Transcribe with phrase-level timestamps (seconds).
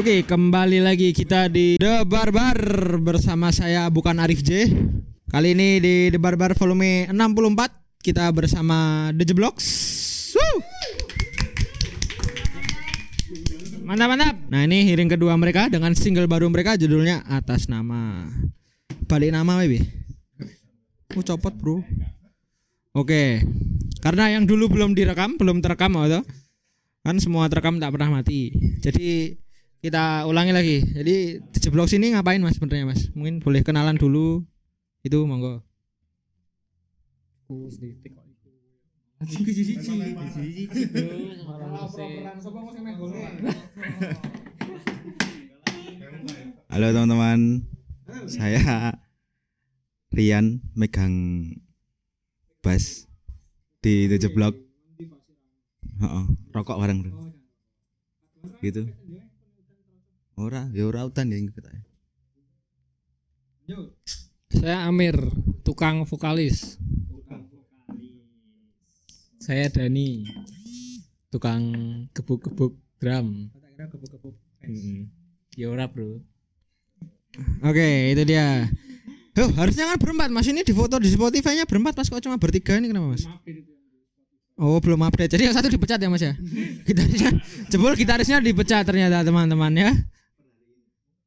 [0.00, 2.56] Oke, kembali lagi kita di The Barbar
[3.04, 4.64] bersama saya bukan Arif J.
[5.28, 9.66] Kali ini di The Barbar volume 64 kita bersama The Jebloks.
[10.32, 10.56] Woo!
[13.84, 14.40] Mantap mantap.
[14.48, 18.24] Nah ini hearing kedua mereka dengan single baru mereka judulnya Atas Nama.
[19.04, 19.84] Balik nama baby.
[21.12, 21.84] Oh copot bro.
[22.96, 23.44] Oke.
[24.00, 26.24] Karena yang dulu belum direkam, belum terekam atau
[27.04, 28.48] kan semua terekam tak pernah mati.
[28.80, 29.36] Jadi
[29.80, 30.78] kita ulangi lagi.
[30.84, 33.08] Jadi jeblok sini ngapain mas sebenarnya mas?
[33.16, 34.44] Mungkin boleh kenalan dulu.
[35.00, 35.64] Itu monggo.
[46.70, 47.66] Halo teman-teman,
[48.30, 48.94] saya
[50.12, 51.46] Rian megang
[52.60, 53.08] bass
[53.80, 54.54] di tujuh blok.
[56.00, 57.12] Heeh, rokok bareng bro.
[58.60, 58.88] Gitu.
[60.40, 61.68] Ora, ya ora utan ya kita.
[64.48, 65.12] Saya Amir,
[65.60, 66.80] tukang vokalis.
[69.36, 70.24] Saya Dani,
[71.28, 71.60] tukang
[72.16, 73.52] gebuk-gebuk drum.
[74.64, 75.12] Mm-mm.
[75.60, 76.24] Ya ora, Bro.
[77.60, 78.64] Oke, itu dia.
[79.36, 82.80] Oh, harusnya kan berempat mas ini di foto di Spotify-nya berempat mas kok cuma bertiga
[82.80, 83.24] ini kenapa mas?
[84.60, 86.36] Oh belum update jadi yang satu dipecat ya mas ya?
[86.88, 87.32] Gitarisnya
[87.72, 89.92] jebol gitarisnya dipecat ternyata teman-teman ya.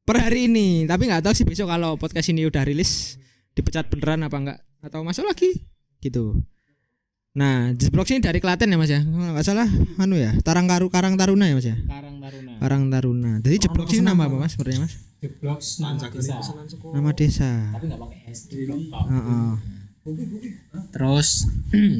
[0.04, 3.16] Per hari ini tapi nggak tahu sih besok kalau podcast ini udah rilis
[3.56, 5.64] dipecat beneran apa enggak atau masuk lagi
[6.04, 6.36] gitu.
[7.34, 9.02] Nah, Jisblok ini dari Klaten ya mas ya?
[9.02, 9.66] Nggak salah,
[9.98, 11.74] anu ya, Tarang Karu Karang Taruna ya mas ya?
[11.88, 12.52] Karang Taruna.
[12.62, 13.32] Karang Taruna.
[13.42, 14.94] Jadi Jeblok ini nama apa mas sebenarnya mas?
[15.24, 16.36] Jeblok nama desa.
[16.92, 17.50] Nama desa.
[17.72, 18.40] Tapi nggak pakai S.
[18.52, 19.50] Heeh.
[20.92, 21.28] Terus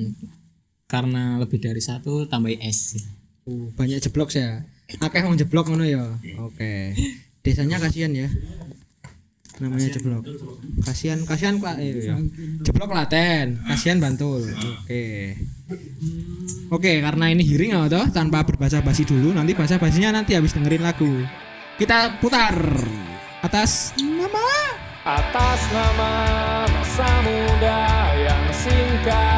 [0.92, 3.00] karena lebih dari satu tambah S.
[3.48, 4.62] Uh, banyak jeblok ya.
[5.00, 6.04] Akeh wong jeblok ngono ya.
[6.44, 6.92] Oke.
[7.44, 8.28] Desanya kasihan ya.
[9.60, 10.24] Namanya jeblok.
[10.82, 12.16] Kasihan kasihan Pak eh, ya.
[12.64, 14.48] Jeblok Klaten, kasihan Bantul.
[14.50, 15.36] Oke.
[16.72, 20.56] Oke, karena ini hearing ya toh tanpa berbahasa basi dulu, nanti bahasa basinya nanti habis
[20.56, 21.22] dengerin lagu.
[21.78, 22.56] Kita putar
[23.44, 24.42] atas nama
[25.04, 26.10] Atas nama
[26.64, 27.84] masa muda
[28.16, 29.33] yang singkat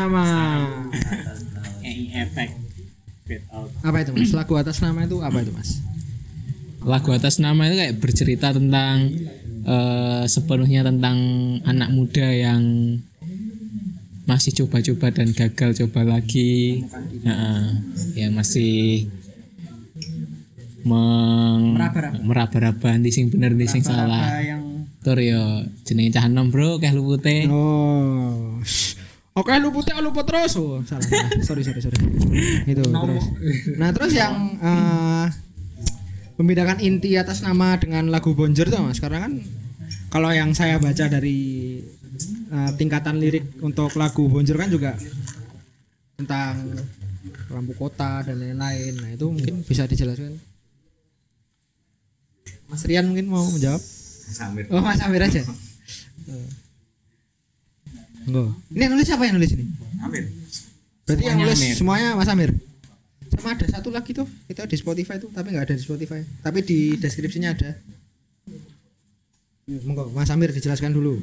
[0.00, 0.24] nama.
[1.80, 2.48] EI efek.
[3.22, 3.68] Fade out.
[3.80, 4.32] Apa itu Mas?
[4.32, 5.80] Lagu atas nama itu apa itu Mas?
[6.80, 9.12] lagu atas nama itu kayak bercerita tentang
[9.62, 11.20] eh, sepenuhnya tentang
[11.62, 12.96] anak muda yang
[14.24, 16.80] masih coba-coba dan gagal coba lagi
[17.20, 17.60] Heeh.
[18.16, 19.12] yang masih
[20.88, 21.76] meng
[22.24, 22.96] Meraba-raba.
[22.96, 28.56] nanti sing bener sing salah yang tur yo jenenge cah enom bro keh lupute Oh.
[29.30, 30.58] Oke, lu putih, lu putih terus.
[30.58, 31.06] Oh, salah.
[31.06, 31.30] salah.
[31.46, 31.98] sorry, sorry, sorry.
[32.66, 33.24] Itu terus.
[33.78, 35.26] Nah, terus yang eh,
[36.34, 39.38] membedakan inti atas nama dengan lagu Bonjour tuh Mas, karena kan
[40.10, 41.78] kalau yang saya baca dari
[42.50, 44.98] eh, tingkatan lirik untuk lagu Bonjour kan juga
[46.18, 46.82] tentang
[47.54, 48.98] lampu kota dan lain-lain.
[48.98, 50.42] Nah, itu mungkin bisa dijelaskan.
[52.66, 53.82] Mas Rian mungkin mau menjawab?
[54.30, 54.66] Samir.
[54.74, 55.42] Oh, Mas Amir aja.
[58.26, 58.50] Enggak.
[58.70, 59.64] Ini nulis siapa yang nulis ini?
[60.00, 60.24] Amir.
[61.04, 61.74] Berarti yang nulis Amir.
[61.74, 62.50] semuanya Mas Amir.
[63.30, 66.20] Sama ada satu lagi tuh, itu di Spotify tuh, tapi nggak ada di Spotify.
[66.42, 67.70] Tapi di deskripsinya ada.
[69.86, 71.14] Monggo, Mas Amir dijelaskan dulu.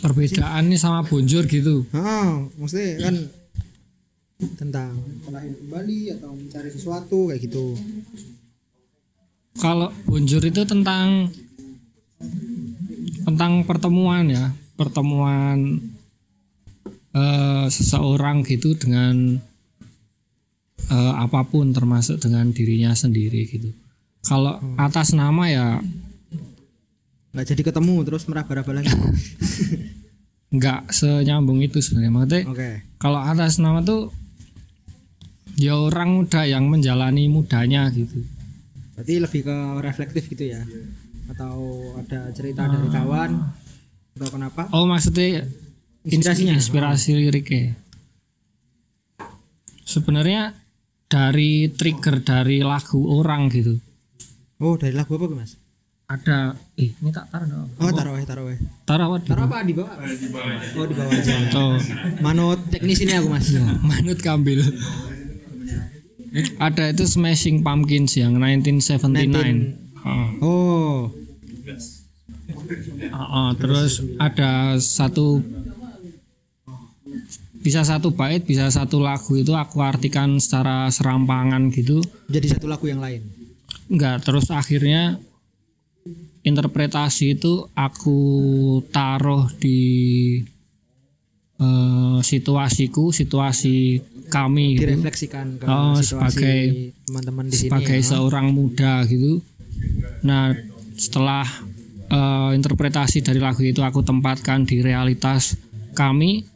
[0.00, 3.20] perbedaannya sama bonjor gitu Oh, mesti kan
[4.56, 4.96] tentang
[5.28, 7.76] lahir kembali atau mencari sesuatu kayak gitu.
[9.60, 11.28] kalau bonjor itu tentang
[13.20, 15.84] tentang pertemuan ya pertemuan
[17.12, 19.38] eh, seseorang gitu dengan
[20.86, 23.70] eh, apa pun termasuk dengan dirinya sendiri gitu
[24.20, 25.68] kalau atas nama ya
[27.30, 28.90] Nggak jadi ketemu terus meraba-raba lagi.
[30.50, 32.70] nggak senyambung itu sebenarnya maksudnya Oke.
[32.98, 34.10] kalau atas nama tuh
[35.54, 38.18] ya orang muda yang menjalani mudanya gitu
[38.98, 40.60] Berarti lebih ke reflektif gitu ya.
[41.32, 41.56] Atau
[41.96, 43.30] ada cerita dari kawan
[44.12, 44.68] atau kenapa?
[44.74, 45.46] oh maksudnya
[46.02, 46.54] Inspirasinya.
[46.54, 47.76] inspirasi liriknya
[49.82, 50.54] sebenarnya
[51.06, 53.76] dari trigger dari lagu orang gitu
[54.56, 55.56] Oh, dari lagu apa Mas?
[56.06, 58.56] ada eh ini tak taruh dong Oh, taruh wae, taruh wae.
[58.82, 59.94] taruh apa Taruh apa di bawah?
[60.74, 61.34] Oh, di bawah aja.
[61.48, 61.78] Tuh,
[62.18, 63.46] Manut teknis ini aku Mas.
[63.86, 64.58] manut kambil
[66.58, 70.26] ada itu Smashing Pumpkins yang 1979 Oh.
[70.40, 70.98] Oh,
[73.12, 75.42] Oh, terus ada satu
[77.60, 82.84] bisa satu bait bisa satu lagu itu aku artikan secara serampangan gitu jadi satu lagu
[82.84, 83.20] yang lain.
[83.86, 85.20] enggak terus akhirnya
[86.40, 88.18] interpretasi itu aku
[88.88, 89.80] taruh di
[91.58, 96.70] eh, situasiku situasi kami gitu, Direfleksikan ke Oh, situasi sebagai-
[97.04, 97.62] teman-teman di sini.
[97.68, 98.06] sebagai ya.
[98.06, 99.42] seorang muda gitu
[100.22, 100.54] nah
[100.94, 101.44] setelah
[102.08, 105.54] eh, interpretasi dari lagu itu aku tempatkan di realitas
[105.92, 106.46] kami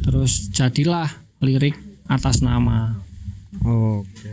[0.00, 1.12] terus jadilah
[1.44, 1.76] lirik
[2.08, 2.96] atas nama
[3.60, 4.32] Oke.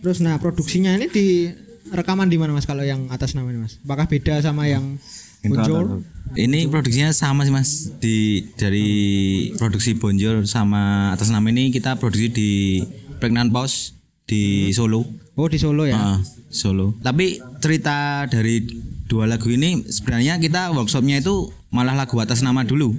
[0.00, 1.52] Terus nah produksinya ini di
[1.92, 3.76] rekaman di mana Mas kalau yang atas nama ini Mas?
[3.84, 4.96] Apakah beda sama yang
[5.44, 6.00] Bonjour?
[6.34, 8.88] Ini produksinya sama sih mas di dari
[9.60, 12.50] produksi Bonjour sama atas nama ini kita produksi di
[13.20, 13.92] Pregnant Pause
[14.24, 15.04] di Solo.
[15.36, 16.00] Oh, di Solo ya.
[16.00, 16.18] Ah,
[16.48, 16.96] Solo.
[17.04, 18.64] Tapi cerita dari
[19.04, 22.96] dua lagu ini sebenarnya kita workshopnya itu malah lagu atas nama dulu.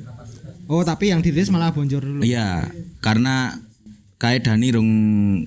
[0.65, 2.25] Oh, tapi yang dirilis malah Bonjour dulu.
[2.25, 2.65] Iya,
[2.99, 3.53] karena
[4.17, 4.89] kayak Dani rung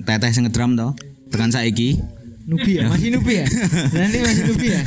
[0.02, 0.94] teteh sing ngedrum toh.
[1.28, 1.98] Tekan saiki
[2.48, 3.46] Nubi ya, masih Nubi ya.
[3.92, 4.82] Nanti masih Nubi ya.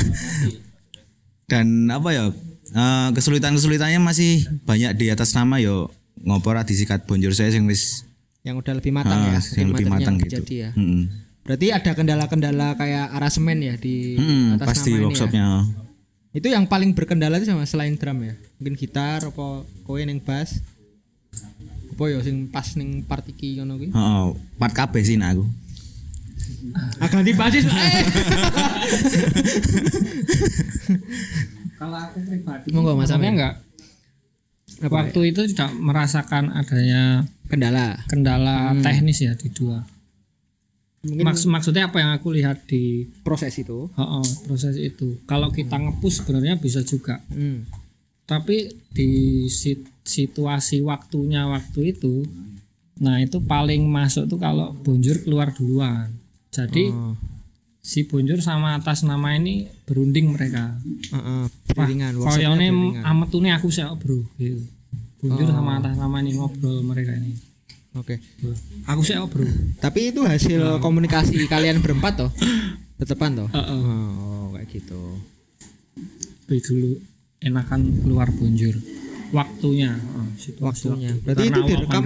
[1.45, 2.23] dan apa ya
[2.71, 5.91] eh, kesulitan-kesulitannya masih banyak di atas nama yo
[6.23, 8.07] ngopor disikat bonjol saya sing wis
[8.41, 9.41] Yang udah lebih matang ah, ya.
[9.61, 10.41] yang lebih matang gitu.
[10.41, 10.71] Jadi ya.
[10.73, 11.05] Mm-mm.
[11.45, 15.53] Berarti ada kendala-kendala kayak aransemen ya di Mm-mm, atas pasti nama ini workshopnya Ya.
[16.31, 18.35] Itu yang paling berkendala itu sama selain drum ya.
[18.59, 20.63] Mungkin gitar apa kowe ning bass.
[21.91, 23.91] Apa ya sing pas ning part iki ngono kuwi.
[23.91, 25.43] Heeh, part kabeh sih nah aku.
[27.01, 27.65] Ah ganti basis.
[27.67, 27.71] Eh.
[31.81, 33.33] kalau aku pribadi Monggo Mas Amir.
[33.33, 33.55] enggak
[34.85, 37.97] waktu itu tidak merasakan adanya kendala.
[38.05, 39.81] kendala teknis ya di dua
[41.01, 42.83] Mungkin Maks- maksudnya apa yang aku lihat di
[43.21, 43.89] proses itu.
[43.89, 47.65] oh, oh, proses itu kalau kita ngepush sebenarnya bisa juga Hmm.
[48.23, 49.09] tapi di
[49.47, 52.21] sit- situasi waktunya waktu itu
[52.95, 56.13] nah itu paling masuk tuh kalau bonjur keluar duluan
[56.49, 57.17] jadi Oh.
[57.79, 60.77] si bonjur sama atas nama ini berunding mereka
[61.67, 62.13] beriringan.
[62.15, 62.67] workshopnya koyone
[63.01, 64.61] ametune aku sih bro gitu.
[65.17, 67.33] bonjur sama atas nama ini ngobrol mereka ini
[67.91, 68.23] Oke.
[68.87, 69.43] aku sih bro
[69.77, 72.31] Tapi itu hasil komunikasi kalian berempat toh?
[72.99, 73.49] Tetepan toh?
[73.51, 73.81] Heeh.
[74.15, 75.01] Oh, kayak gitu.
[76.45, 76.89] Tapi dulu
[77.39, 78.75] enakan keluar bonjur
[79.31, 80.27] waktunya oh,
[80.61, 81.11] Waktunya.
[81.11, 81.23] waktu.
[81.25, 82.05] Berarti Karena itu direkam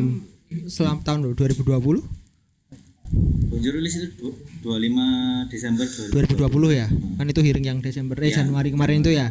[0.66, 2.02] selama tahun 2020?
[3.46, 6.74] Bonjour rilis itu du- 25 Desember 2020.
[6.74, 8.42] 2020 ya kan itu hearing yang Desember eh Iya.
[8.42, 9.30] Januari kemarin itu ya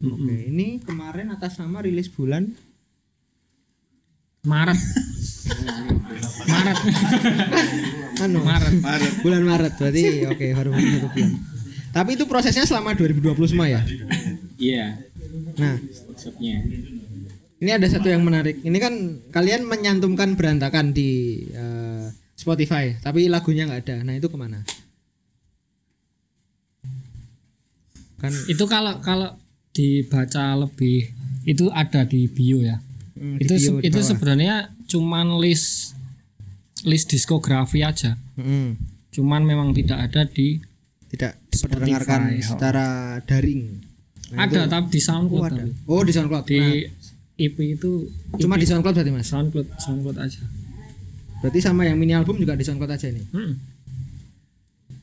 [0.00, 2.48] oke ini kemarin atas nama rilis bulan
[4.48, 4.80] Maret.
[6.48, 6.78] Maret.
[8.24, 8.38] Anu.
[8.40, 9.12] Maret.
[9.20, 11.32] Bulan Maret berarti oke baru satu bulan
[11.88, 13.80] tapi itu prosesnya selama 2020 semua ya?
[14.54, 15.00] Iya,
[15.56, 15.76] nah.
[17.58, 18.62] Ini ada satu yang menarik.
[18.62, 18.94] Ini kan
[19.34, 22.06] kalian menyantumkan berantakan di eh,
[22.38, 23.96] Spotify tapi lagunya nggak ada.
[24.06, 24.62] Nah itu ke mana?
[28.22, 29.34] Kan itu kalau kalau
[29.74, 31.10] dibaca lebih
[31.46, 32.82] itu ada di bio ya
[33.18, 34.54] hmm, itu se- itu sebenarnya
[34.86, 35.98] cuman list
[36.82, 38.14] list diskografi aja.
[38.34, 38.78] Hmm,
[39.10, 40.62] cuman memang tidak ada di
[41.08, 42.46] tidak diperdengarkan Spotify, oh.
[42.46, 42.86] secara
[43.22, 43.62] daring.
[44.28, 45.56] Nah, ada itu- tapi di oh, SoundCloud ada.
[45.58, 45.70] tapi.
[45.84, 46.44] oh di SoundCloud.
[46.44, 46.74] Di Nah,
[47.38, 47.90] EP itu
[48.34, 49.26] cuma di SoundCloud berarti mas?
[49.26, 50.42] SoundCloud SoundCloud aja.
[51.38, 53.52] Berarti sama yang mini album juga di SoundCloud aja nih Mm.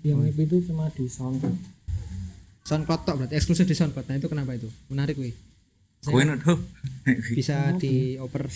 [0.04, 1.58] yang EP itu cuma di SoundCloud.
[2.62, 4.06] SoundCloud tok berarti eksklusif di SoundCloud.
[4.06, 4.68] Nah itu kenapa itu?
[4.88, 5.34] Menarik wih
[6.06, 6.60] Kowe nuduh.
[7.34, 8.46] bisa dioper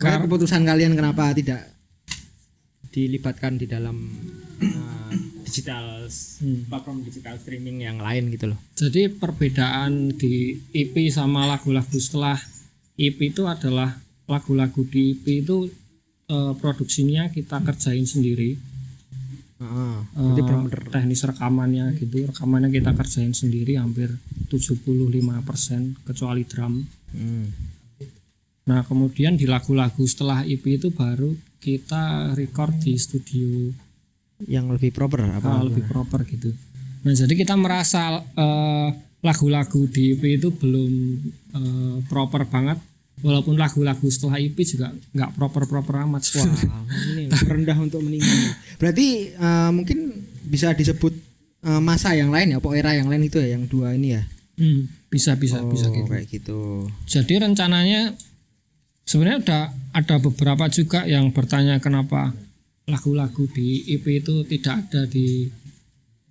[0.00, 1.62] Karena keputusan kalian kenapa tidak
[2.90, 3.96] dilibatkan di dalam
[4.60, 5.12] uh,
[5.46, 6.02] digital
[6.42, 6.66] Hmm.
[6.66, 8.58] platform digital streaming yang lain gitu loh.
[8.74, 12.34] Jadi perbedaan di EP sama lagu-lagu setelah
[12.98, 13.94] EP itu adalah
[14.26, 15.70] lagu-lagu di EP itu
[16.26, 18.58] eh, produksinya kita kerjain sendiri.
[19.62, 19.94] Heeh.
[20.18, 24.10] Berarti benar-benar teknis rekamannya gitu, rekamannya kita kerjain sendiri hampir
[24.50, 26.82] 75% kecuali drum.
[27.14, 27.46] hmm.
[28.62, 33.70] Nah, kemudian di lagu-lagu setelah EP itu baru kita record di studio
[34.50, 35.46] yang lebih proper apa?
[35.46, 36.50] ah, lebih proper gitu.
[37.02, 38.88] Nah jadi kita merasa eh,
[39.22, 40.92] lagu-lagu di EP itu belum
[41.54, 42.78] eh, proper banget,
[43.22, 46.22] walaupun lagu-lagu setelah EP juga nggak proper-proper amat.
[46.36, 46.46] Wah,
[47.16, 48.30] ini rendah untuk meninggi.
[48.76, 51.14] Berarti uh, mungkin bisa disebut
[51.64, 54.22] uh, masa yang lain ya, apa era yang lain itu ya, yang dua ini ya.
[54.58, 56.06] Hmm, bisa bisa bisa Oh, gitu.
[56.10, 56.60] kayak gitu.
[57.08, 58.12] Jadi rencananya
[59.08, 59.62] sebenarnya udah
[59.96, 62.36] ada beberapa juga yang bertanya kenapa
[62.86, 65.46] lagu-lagu di EP itu tidak ada di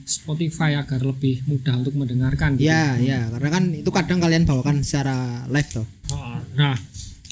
[0.03, 2.58] Spotify agar lebih mudah untuk mendengarkan.
[2.58, 2.67] gitu.
[2.67, 5.88] Ya, ya, karena kan itu kadang kalian bawakan secara live toh.
[6.55, 6.75] Nah,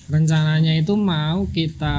[0.07, 1.97] rencananya itu mau kita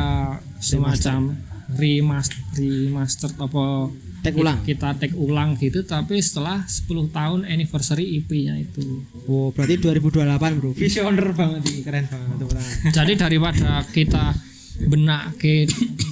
[0.58, 1.36] semacam
[1.70, 3.86] remaster, remaster apa
[4.20, 4.60] Take ulang.
[4.68, 9.00] kita take ulang gitu tapi setelah 10 tahun anniversary EP-nya itu.
[9.24, 10.76] Oh, berarti 2028, Bro.
[10.76, 12.36] Visioner banget ini, keren banget.
[13.00, 14.36] Jadi daripada kita
[14.80, 15.64] benak ke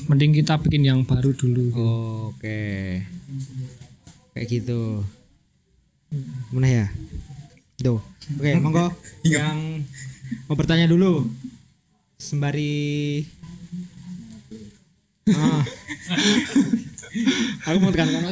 [0.09, 1.67] mending kita bikin yang baru dulu.
[1.77, 3.05] Oh, Oke.
[4.38, 5.02] Kayak gitu.
[6.54, 6.87] Mana ya?
[7.83, 7.99] Tuh.
[8.38, 8.87] Oke, monggo
[9.26, 9.83] yang
[10.47, 11.26] mau bertanya dulu.
[12.14, 13.26] Sembari
[15.28, 15.61] Ah.
[17.66, 18.30] aku mau tekan kono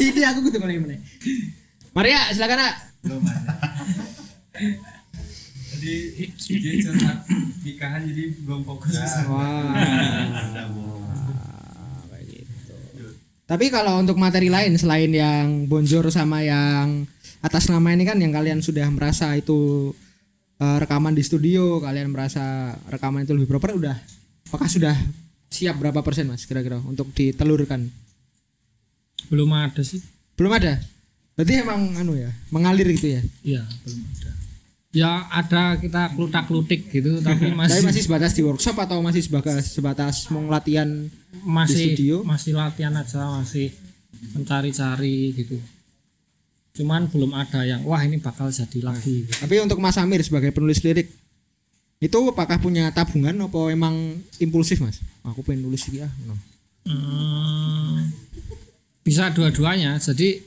[0.00, 0.96] Ini aku kudu kono mana.
[1.92, 2.74] Maria, silakan, Nak.
[5.76, 5.94] jadi
[6.48, 7.18] dia curhat
[7.60, 8.96] nikahan jadi belum fokus
[9.28, 9.76] Wah.
[13.52, 17.04] Tapi kalau untuk materi lain selain yang bonjor sama yang
[17.44, 19.92] atas nama ini kan yang kalian sudah merasa itu
[20.56, 23.96] eh, rekaman di studio, kalian merasa rekaman itu lebih proper udah
[24.52, 24.92] apakah sudah
[25.48, 27.88] siap berapa persen Mas kira-kira untuk ditelurkan?
[29.32, 30.04] Belum ada sih.
[30.36, 30.76] Belum ada.
[31.32, 33.20] Berarti emang anu ya, mengalir gitu ya.
[33.40, 34.30] Iya, belum ada.
[34.92, 39.72] Ya ada kita klutak-klutik gitu tapi Tapi masih masih sebatas di workshop atau masih sebatas
[39.72, 41.08] sebatas mau latihan
[41.40, 42.16] masih studio?
[42.22, 43.72] masih latihan aja masih
[44.36, 45.56] mencari-cari gitu
[46.72, 49.44] cuman belum ada yang wah ini bakal jadi lagi gitu.
[49.44, 51.12] Tapi untuk Mas Amir sebagai penulis lirik
[52.02, 54.98] itu apakah punya tabungan apa emang impulsif Mas?
[55.22, 56.08] Aku pengen nulis ah.
[56.24, 56.34] no.
[56.82, 58.10] Hmm,
[59.04, 60.42] bisa dua-duanya jadi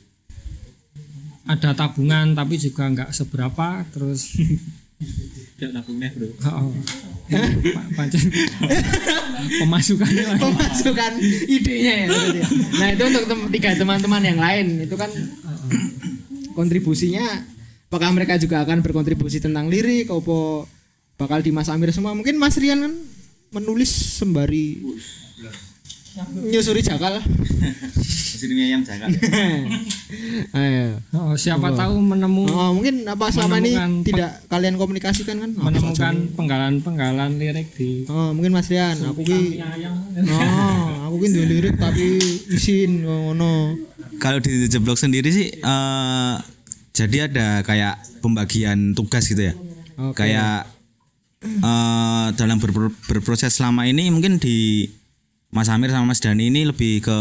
[1.45, 4.33] ada tabungan tapi juga nggak seberapa terus
[5.55, 6.27] Tidak nabungnya bro.
[6.31, 6.71] oh,
[7.75, 8.31] pa- pancen
[9.59, 10.37] pemasukannya lah.
[10.39, 11.11] Pemasukan
[11.47, 12.07] idenya ya.
[12.11, 12.45] ya.
[12.79, 15.11] Nah itu untuk tem- tiga teman-teman yang lain itu kan
[16.55, 17.43] kontribusinya
[17.91, 20.67] apakah mereka juga akan berkontribusi tentang lirik apa
[21.15, 22.93] bakal di Mas Amir semua mungkin Mas Rian kan
[23.55, 24.83] menulis sembari
[26.45, 27.19] nyusuri jakal
[28.35, 29.09] Mesinnya ayam jangan.
[30.59, 35.49] ayo Oh, siapa tahu menemu Oh, mungkin apa selama ini Menemukan tidak kalian komunikasikan kan?
[35.55, 39.63] Oh, menemukan penggalan-penggalan lirik di Oh, mungkin Mas Rian, aku ki
[40.21, 42.19] Oh, aku ki lirik tapi
[42.49, 43.79] isin ngono.
[44.17, 46.35] Kalau di The Blog sendiri sih eh
[46.91, 49.53] jadi ada kayak pembagian tugas gitu ya.
[49.97, 50.21] Oke.
[50.21, 50.67] Kayak
[51.41, 54.87] eh dalam berpro- berproses selama ini mungkin di
[55.55, 57.19] Mas Amir sama Mas Dani ini lebih ke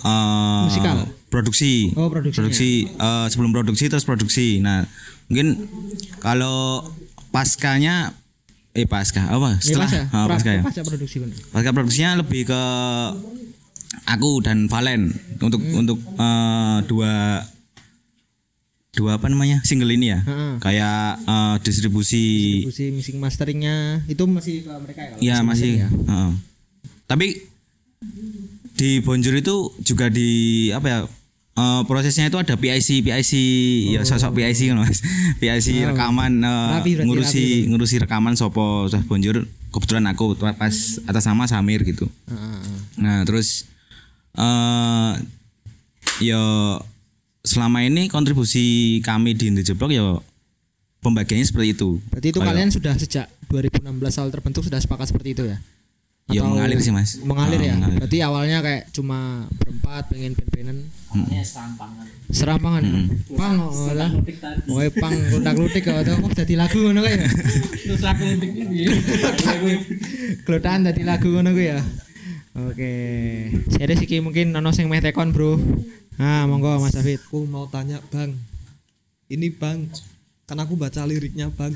[0.00, 1.06] eh, Musikal?
[1.30, 2.38] produksi Oh, produksinya.
[2.42, 4.82] produksi eh, sebelum produksi terus produksi nah
[5.26, 5.66] mungkin
[6.18, 6.82] kalau
[7.30, 8.12] paskanya
[8.70, 11.38] eh pasca apa setelah pasca, ah, pasca ya pasca produksi bener.
[11.48, 12.62] pasca produksinya lebih ke
[14.04, 15.80] aku dan Valen untuk Hmm.
[15.80, 17.12] untuk eh, dua
[18.92, 20.54] dua apa namanya single ini ya Heeh.
[20.60, 22.26] kayak eh, distribusi
[22.62, 25.14] Produksi mixing masteringnya itu masih ke mereka ya?
[25.14, 25.42] mixing masih.
[25.42, 25.88] mastering ya?
[26.04, 26.32] heeh.
[27.04, 27.26] Tapi
[28.74, 30.30] di Bonjour itu juga di
[30.70, 30.98] apa ya?
[31.54, 33.32] eh, prosesnya itu ada PIC, PIC
[33.88, 34.98] ya sosok PIC kan Mas.
[35.40, 35.94] PIC Oh.
[35.94, 37.68] rekaman eh, Rapi berarti, ngurusi rapi.
[37.68, 42.10] ngurusi rekaman sopo Sah Bonjour kebetulan aku pas atas nama Samir gitu.
[42.26, 42.58] Heeh.
[42.96, 43.70] Nah, terus
[44.34, 45.12] eh
[46.20, 46.42] ya
[47.40, 48.64] selama ini kontribusi
[49.00, 50.18] kami di Indo Jeblok ya
[51.00, 52.02] pembagiannya seperti itu.
[52.08, 53.84] Berarti itu Kayak- kalian sudah sejak 2016
[54.16, 55.58] awal terbentuk sudah sepakat seperti itu ya?
[56.24, 57.20] Ya, Atau mengalir sih, Mas.
[57.20, 57.74] Mengalir Ah, ya.
[57.76, 57.98] mengalir.
[58.00, 60.78] Berarti awalnya kayak cuma berempat pengen band-bandan
[61.44, 62.82] serampangan serampangan.
[63.36, 64.10] Pang oh, lah.
[64.66, 67.20] Woe pang lutak-lutik kok kok dadi lagu ngono kae.
[70.42, 71.78] Klotan dadi lagu ngono ya.
[72.54, 72.94] Oke.
[73.70, 75.58] Serius iki mungkin ono sing meh tekon, Bro.
[76.18, 77.18] Nah, monggo Mas David.
[77.26, 78.30] Aku mau tanya bang,
[79.26, 79.90] ini bang,
[80.46, 81.74] kan aku baca liriknya bang,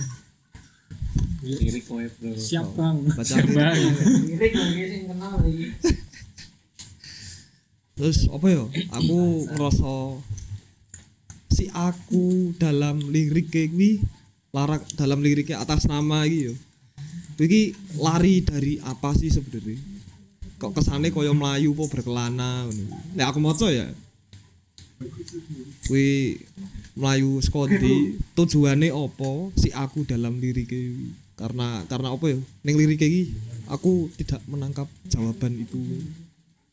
[1.43, 2.97] lirik kowe bro Siap bang.
[3.15, 4.53] baca lirik.
[7.99, 8.65] Terus apa ya?
[8.95, 9.19] Aku
[9.51, 9.95] ngerasa
[11.51, 13.99] si aku dalam lirik kayak gini,
[14.55, 16.55] larak dalam liriknya atas nama gitu.
[17.39, 19.79] Iki lari dari apa sih sebenarnya?
[20.59, 22.99] Kok kesannya koyo melayu po berkelana ngono.
[23.15, 23.87] Nek aku maca ya.
[25.87, 26.39] Kuwi
[26.99, 30.75] melayu skondi tujuannya opo si aku dalam lirik
[31.39, 32.39] karena karena apa ya?
[32.67, 33.31] Ning lirik iki
[33.71, 35.79] aku tidak menangkap jawaban itu.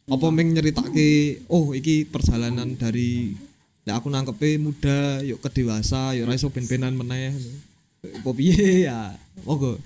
[0.09, 3.37] Apa meng nyeritake oh iki perjalanan dari
[3.85, 7.37] Nek aku nangkepe muda yuk ke dewasa yuk ra iso ben-benan meneh.
[8.01, 8.89] Apa piye?
[8.89, 9.13] Ya
[9.45, 9.77] monggo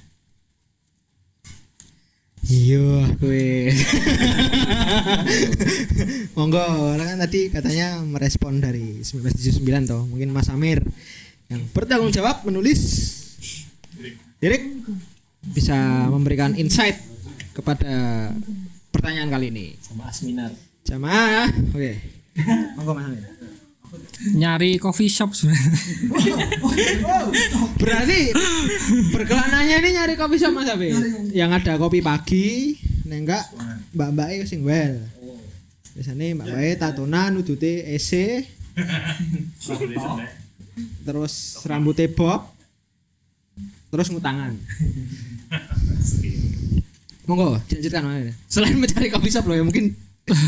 [2.48, 3.70] Iya, kue.
[6.40, 6.64] Monggo,
[6.96, 10.08] orang kan tadi katanya merespon dari 1979 toh.
[10.08, 10.80] Mungkin Mas Amir
[11.52, 12.80] yang bertanggung jawab menulis
[14.40, 14.64] lirik
[15.52, 16.96] bisa memberikan insight
[17.52, 18.32] kepada
[18.94, 19.76] pertanyaan kali ini.
[19.84, 20.56] sama Asminar
[20.88, 21.94] Jamaah, oke.
[22.80, 23.39] Monggo Mas Amir.
[24.36, 25.80] Nyari coffee shop sebenarnya.
[27.80, 28.36] Berarti
[29.16, 30.94] perkelanannya ini nyari kopi sama Mas Amir.
[31.34, 33.44] Yang ada kopi pagi, nek enggak
[33.96, 35.00] mbak-mbake sing well.
[35.96, 38.44] Biasanya mbak-mbake tatonan udute EC.
[41.08, 41.34] Terus
[41.66, 42.52] rambutnya bob.
[43.90, 44.54] Terus ngutangan.
[47.26, 48.38] Monggo, Amir.
[48.46, 49.98] Selain mencari kopi shop loh ya mungkin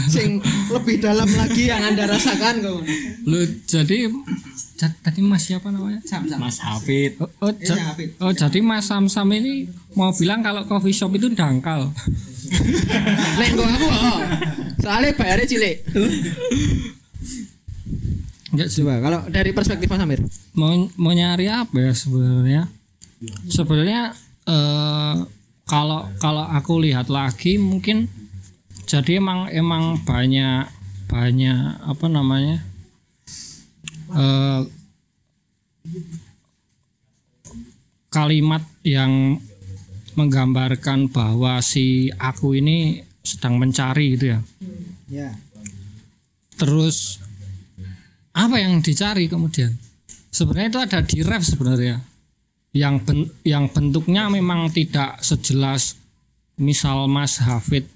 [0.07, 2.81] sing lebih dalam lagi yang Anda rasakan kok.
[3.23, 4.09] Lu jadi
[4.75, 6.01] ja- tadi Mas siapa namanya?
[6.01, 6.37] Sam, sam.
[6.37, 8.09] Mas Hafid Oh, oh, ja- Iya, Hafid.
[8.17, 11.89] oh, jadi Mas Sam Sam ini mau bilang kalau coffee shop itu dangkal.
[13.39, 14.19] Nek aku oh.
[14.79, 15.77] Soalnya bayarnya cilik.
[18.51, 18.83] Enggak sih.
[18.83, 20.19] Coba kalau dari perspektif Mas Amir.
[20.53, 22.67] Mau mau nyari apa ya sebenarnya?
[23.47, 24.11] Sebenarnya
[24.43, 25.15] eh,
[25.63, 28.09] kalau kalau aku lihat lagi mungkin
[28.91, 30.67] jadi emang emang banyak
[31.07, 32.59] banyak apa namanya?
[34.11, 34.61] eh
[38.11, 39.39] kalimat yang
[40.19, 44.39] menggambarkan bahwa si aku ini sedang mencari gitu ya.
[45.07, 45.31] Ya.
[46.59, 47.23] Terus
[48.35, 49.71] apa yang dicari kemudian?
[50.35, 52.03] Sebenarnya itu ada di ref sebenarnya.
[52.75, 55.95] Yang ben- yang bentuknya memang tidak sejelas
[56.59, 57.87] misal Mas Hafid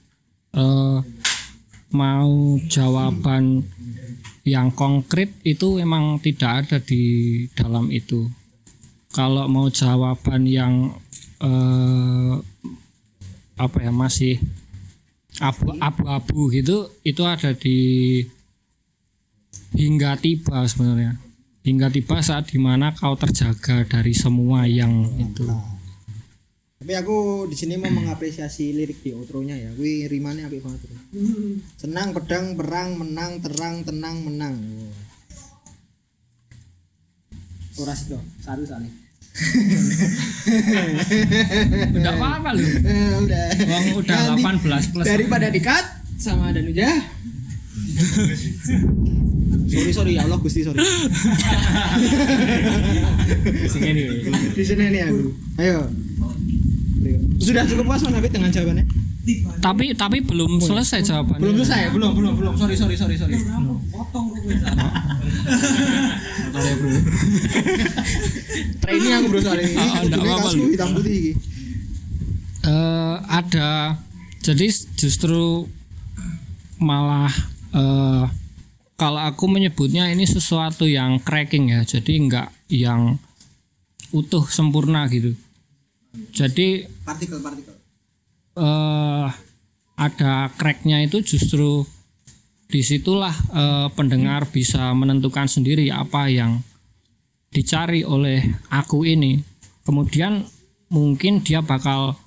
[0.55, 0.99] eh,
[1.91, 2.33] mau
[2.67, 3.63] jawaban
[4.45, 7.03] yang konkret itu memang tidak ada di
[7.53, 8.29] dalam itu.
[9.11, 10.95] Kalau mau jawaban yang
[11.43, 12.33] eh,
[13.55, 14.39] apa ya masih
[15.39, 17.77] abu- abu-abu gitu itu ada di
[19.75, 21.19] hingga tiba sebenarnya
[21.63, 25.47] hingga tiba saat di mana kau terjaga dari semua yang itu
[26.85, 29.73] Tapi aku di sini mau mengapresiasi lirik di outro-nya ya.
[29.73, 30.85] Wih, rimanya apik banget.
[30.85, 30.93] Bro.
[31.81, 34.53] Senang, pedang, perang, menang, terang, tenang, menang.
[37.81, 38.85] Ora sih satu satu.
[41.97, 43.45] udah apa-apa lu Eh, udah.
[43.65, 45.85] Wong udah Nanti 18 plus Daripada dikat
[46.21, 46.85] sama Danuja.
[49.73, 50.85] sorry sorry ya Allah Gusti sorry.
[53.73, 54.21] sing ini
[54.53, 55.33] di sini nih aku.
[55.57, 55.89] Ayo.
[57.41, 58.85] Sudah cukup puas Mas dengan jawabannya?
[59.57, 61.41] Tapi tapi belum selesai jawabannya.
[61.41, 62.53] Belum selesai, belum, belum, belum.
[62.61, 63.33] Sorry, sorry, sorry, sorry.
[66.53, 66.89] Sorry, bro.
[68.85, 69.77] Training aku bro soalnya ini.
[69.81, 71.33] Ah, ah, apa-apa, hitam putih iki.
[72.65, 73.97] Eh, ada
[74.41, 75.69] jadi justru
[76.81, 77.33] malah
[77.73, 78.25] eh,
[78.97, 83.21] kalau aku menyebutnya ini sesuatu yang cracking ya jadi enggak yang
[84.13, 85.37] utuh sempurna gitu
[86.33, 87.75] jadi Partikel-partikel.
[88.55, 89.29] eh
[89.95, 91.87] ada cracknya itu justru
[92.67, 96.59] di situlah eh, pendengar bisa menentukan sendiri apa yang
[97.53, 99.39] dicari oleh aku ini.
[99.85, 100.43] Kemudian
[100.91, 102.19] mungkin dia bakal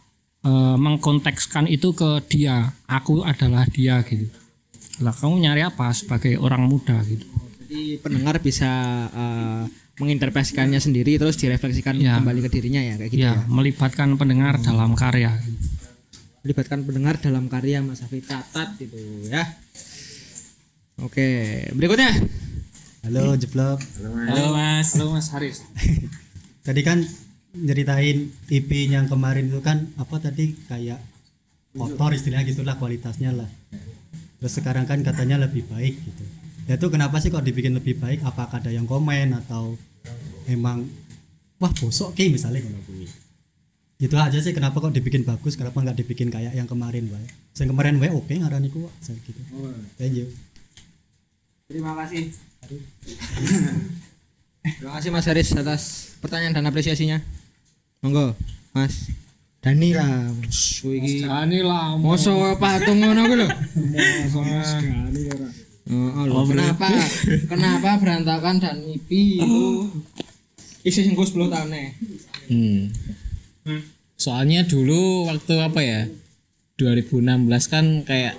[0.46, 2.72] eh, mengkontekskan itu ke dia.
[2.88, 4.32] Aku adalah dia gitu.
[5.04, 7.26] Lah kamu nyari apa sebagai orang muda gitu?
[7.68, 8.70] Jadi pendengar bisa
[9.12, 9.62] eh,
[9.98, 12.16] menginterpretasikannya sendiri terus direfleksikan Ya.
[12.16, 13.42] kembali ke dirinya ya kayak gitu ya ya.
[13.46, 15.34] melibatkan pendengar dalam karya
[16.38, 18.94] Melibatkan pendengar dalam karya Mas Hafid catat gitu
[19.26, 19.42] ya.
[20.98, 21.26] Oke,
[21.70, 22.14] berikutnya.
[23.02, 23.82] Halo Jeblok.
[23.98, 24.94] Halo Mas.
[24.94, 25.66] halo Mas Haris
[26.66, 27.02] Tadi kan
[27.52, 31.02] nyeritain IP yang kemarin itu kan apa tadi kayak
[31.72, 33.50] kotor istilahnya gitulah kualitasnya lah.
[34.38, 36.22] Terus sekarang kan katanya lebih baik gitu.
[36.66, 38.22] Ya itu kenapa sih kok dibikin lebih baik?
[38.22, 39.74] Apakah ada yang komen atau
[40.48, 40.88] emang
[41.58, 43.06] wah bosok ki misalnya kalau kuwi.
[43.98, 47.26] Gitu aja sih kenapa kok dibikin bagus, kenapa nggak dibikin kayak yang kemarin wae.
[47.58, 49.40] Yang kemarin wae oke ngarani ku saya gitu.
[49.98, 50.26] Thank you.
[51.66, 52.30] Terima kasih.
[54.78, 55.82] Terima kasih Mas Haris atas
[56.22, 57.18] pertanyaan dan apresiasinya.
[58.04, 58.38] Monggo,
[58.70, 59.10] Mas.
[59.58, 60.30] Dani lah.
[60.38, 63.48] Iki ini lah Mosok patung ngono kuwi lho.
[65.88, 66.92] Oh, kenapa?
[67.48, 69.88] kenapa berantakan dan IP itu
[70.84, 71.88] isi singko 10 tahun nih?
[72.52, 72.80] Hmm.
[74.20, 76.00] Soalnya dulu waktu apa ya?
[76.78, 78.36] 2016 kan kayak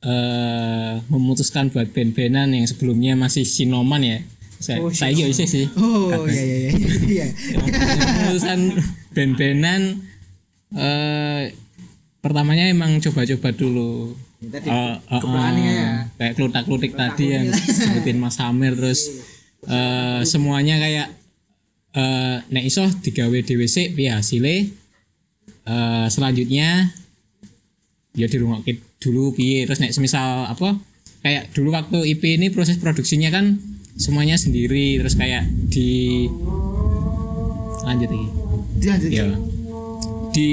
[0.00, 4.18] eh memutuskan buat band-bandan yang sebelumnya masih Sinoman ya.
[4.60, 5.68] Saya Oh, saya juga sih.
[5.76, 6.70] Oh, iya iya iya.
[7.16, 7.26] Iya.
[8.28, 8.60] Memutuskan
[9.16, 10.04] band-bandan
[10.76, 11.42] eh
[12.20, 14.12] pertamanya emang coba-coba dulu.
[14.40, 14.68] Tadi
[15.04, 15.92] kepelaannya eh, ya.
[16.16, 19.20] kayak klutak-klutik tadi yang sebutin Mas Hamir terus
[19.68, 21.12] eh semuanya kayak
[21.92, 24.72] eh nek iso digawe dhewe sik piye hasile
[25.68, 26.88] eh selanjutnya
[28.16, 29.68] ya dirungokke dulu piye.
[29.68, 30.80] Terus nek semisal apa
[31.20, 33.60] kayak dulu waktu IP ini proses produksinya kan
[34.00, 36.24] semuanya sendiri terus kayak di
[37.84, 38.28] lanjut lagi.
[38.80, 39.10] Lanjut.
[39.12, 39.28] ya
[40.30, 40.50] di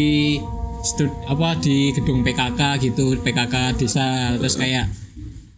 [0.88, 4.39] stud apa di gedung PKK gitu PKK desa.
[4.39, 4.88] Terus kayak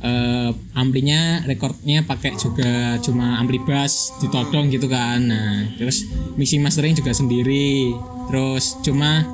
[0.02, 5.22] eh, amplinya rekornya pakai juga cuma ampli bass ditodong gitu kan.
[5.22, 7.94] Nah terus mixing mastering juga sendiri.
[8.34, 9.26] Terus cuma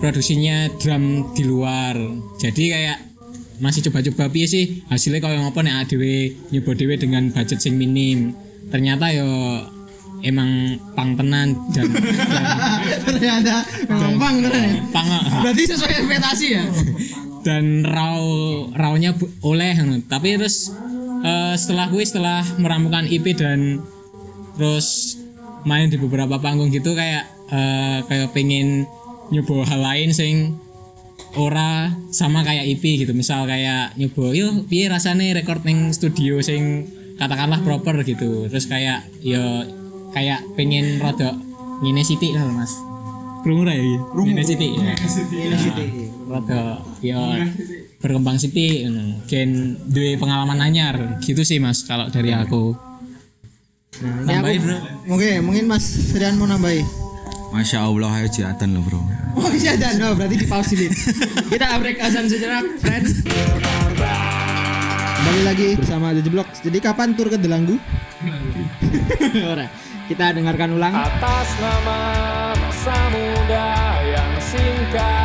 [0.00, 1.96] produksinya drum di luar.
[2.40, 2.98] Jadi kayak
[3.62, 4.64] masih coba-coba piye sih?
[4.90, 8.34] Hasilnya kalau ngopo nek dhewe nyoba dhewe dengan budget sing minim.
[8.72, 9.28] Ternyata yo
[10.24, 12.44] emang pang tenan dan, dan
[13.04, 13.54] Ternyata
[13.86, 14.80] memang pang beneran ya.
[14.90, 15.08] pang
[15.44, 16.64] Berarti sesuai ekspektasi ya.
[17.44, 18.16] dan raw
[18.72, 19.12] rawnya
[19.44, 19.76] oleh
[20.08, 20.72] tapi terus
[21.20, 23.84] eh, setelah gue setelah meramukan IP dan
[24.56, 25.20] terus
[25.68, 28.88] main di beberapa panggung gitu kayak eh, kayak pengen
[29.28, 30.56] nyoba hal lain sing
[31.34, 36.86] ora sama kayak IP gitu misal kayak nyoba yuk piye rasane record ning studio sing
[37.18, 39.42] katakanlah proper gitu terus kayak yo
[40.14, 41.34] kayak pengen rada
[41.82, 42.70] ngene sithik lah mas
[43.42, 43.98] Krungu ra ya iki?
[44.24, 45.74] ngene sithik ya Ini sih.
[46.24, 46.62] rada
[47.02, 47.20] ya
[48.00, 49.20] berkembang sithik ngono.
[49.26, 49.50] Gen
[49.84, 52.72] duwe pengalaman anyar gitu sih Mas kalau dari aku.
[54.00, 54.74] Nah, ini aku,
[55.06, 56.80] mungkin mungkin Mas Rian mau nambahi.
[57.52, 58.98] Masya Allah ayo jihatan loh bro.
[59.34, 60.90] Oh iya dan no, berarti di pause dulu.
[61.48, 63.22] Kita break azan sejenak, friends.
[65.14, 66.48] Kembali lagi bersama The Block.
[66.58, 67.78] Jadi kapan tur ke Delanggu?
[69.52, 69.66] Ora.
[70.04, 70.92] Kita dengarkan ulang.
[70.92, 72.00] Atas nama
[72.60, 73.68] masa muda
[74.04, 75.23] yang singkat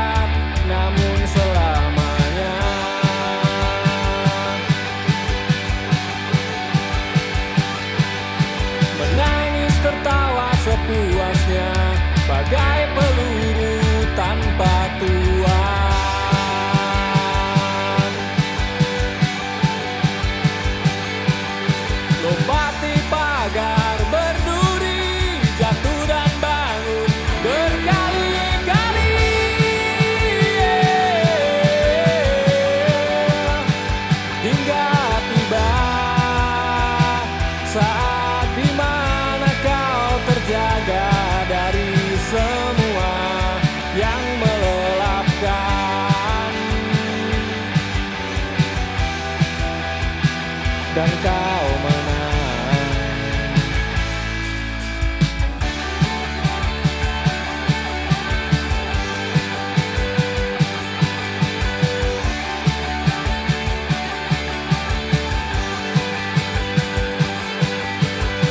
[51.00, 52.92] dan kau menang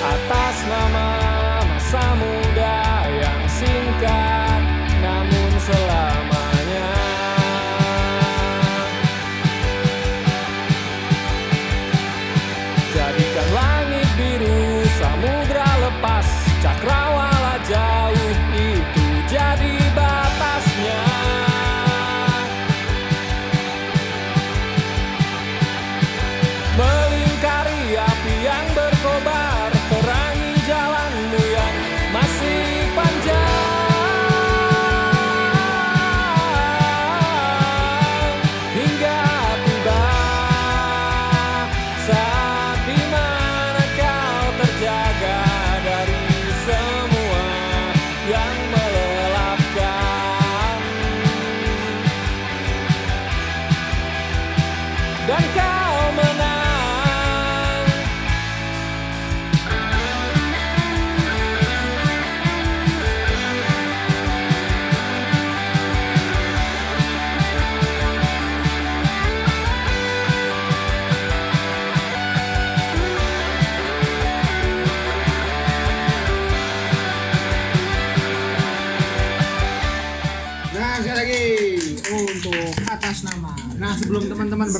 [0.08, 1.06] atas nama
[1.68, 2.04] masa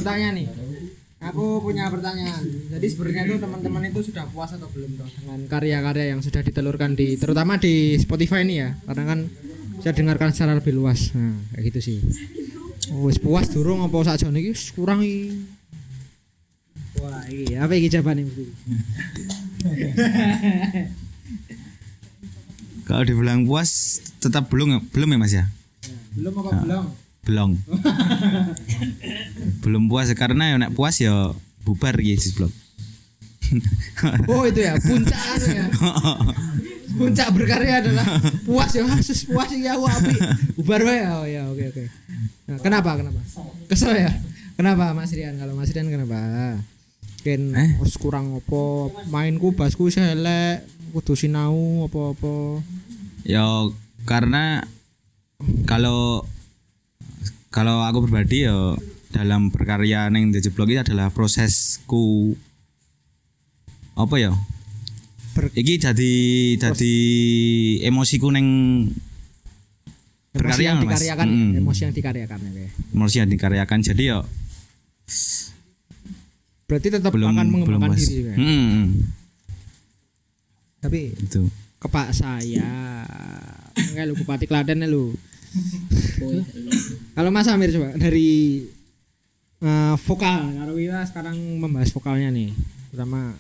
[0.08, 0.48] bertanya nih,
[1.20, 2.40] aku punya pertanyaan.
[2.72, 6.96] Jadi sebenarnya itu teman-teman itu sudah puas atau belum toh dengan karya-karya yang sudah ditelurkan
[6.96, 9.28] di terutama di Spotify ini ya, karena kan
[9.76, 11.12] bisa dengarkan secara lebih luas.
[11.12, 12.00] Nah, kayak gitu sih.
[12.88, 15.04] Oh, puas durung apa saja nih kurang.
[17.04, 18.32] Wah, iki apa iki jawabannya?
[22.88, 25.44] Kalau dibilang puas tetap belum belum ya Mas ya?
[26.16, 26.84] Belum apa belum?
[27.28, 27.60] Belum.
[29.62, 32.52] belum puas karena ya nek puas ya bubar gitu blog.
[34.28, 35.66] Oh, itu ya, puncak anu ya.
[36.98, 38.04] Puncak berkarya adalah
[38.44, 40.14] puas ya, sus puas ya aku api.
[40.60, 41.00] Bubar wae.
[41.08, 41.84] Oh ya, oke oke.
[42.48, 42.96] Nah, kenapa?
[42.96, 43.20] Kenapa?
[43.68, 44.12] Kesel ya?
[44.56, 45.36] Kenapa Mas Rian?
[45.40, 46.16] Kalau Mas Rian kenapa?
[47.18, 47.70] Mungkin Eh?
[48.00, 48.62] kurang apa?
[49.08, 50.64] Mainku basku wis elek,
[50.96, 52.60] kudu sinau apa-apa.
[53.24, 53.44] Ya
[54.04, 54.64] karena
[55.68, 56.24] kalau
[57.48, 58.76] kalau aku pribadi ya
[59.08, 62.36] dalam berkarya neng DJ Blog itu adalah prosesku
[63.94, 64.32] apa ya?
[65.32, 66.12] Ber- Iki jadi
[66.56, 66.94] jadi
[67.84, 68.46] emosiku neng
[70.28, 70.84] Emosi Berkarya, yang Mas.
[70.94, 71.52] dikaryakan, Mm.
[71.56, 72.64] emosi yang dikaryakan oke.
[72.92, 74.18] emosi yang dikaryakan jadi ya
[76.68, 78.02] Berarti tetap belum akan belum mengembangkan pas.
[78.02, 78.34] diri ya.
[78.36, 79.08] Hmm,
[80.78, 81.48] Tapi itu.
[81.78, 82.70] ke Pak saya
[83.72, 85.14] enggak lu Bupati Klaten lu
[87.14, 88.62] kalau Mas Amir coba dari
[89.60, 90.40] eh, vokal.
[90.54, 92.50] Kalau kita sekarang membahas vokalnya nih
[92.88, 93.34] terutama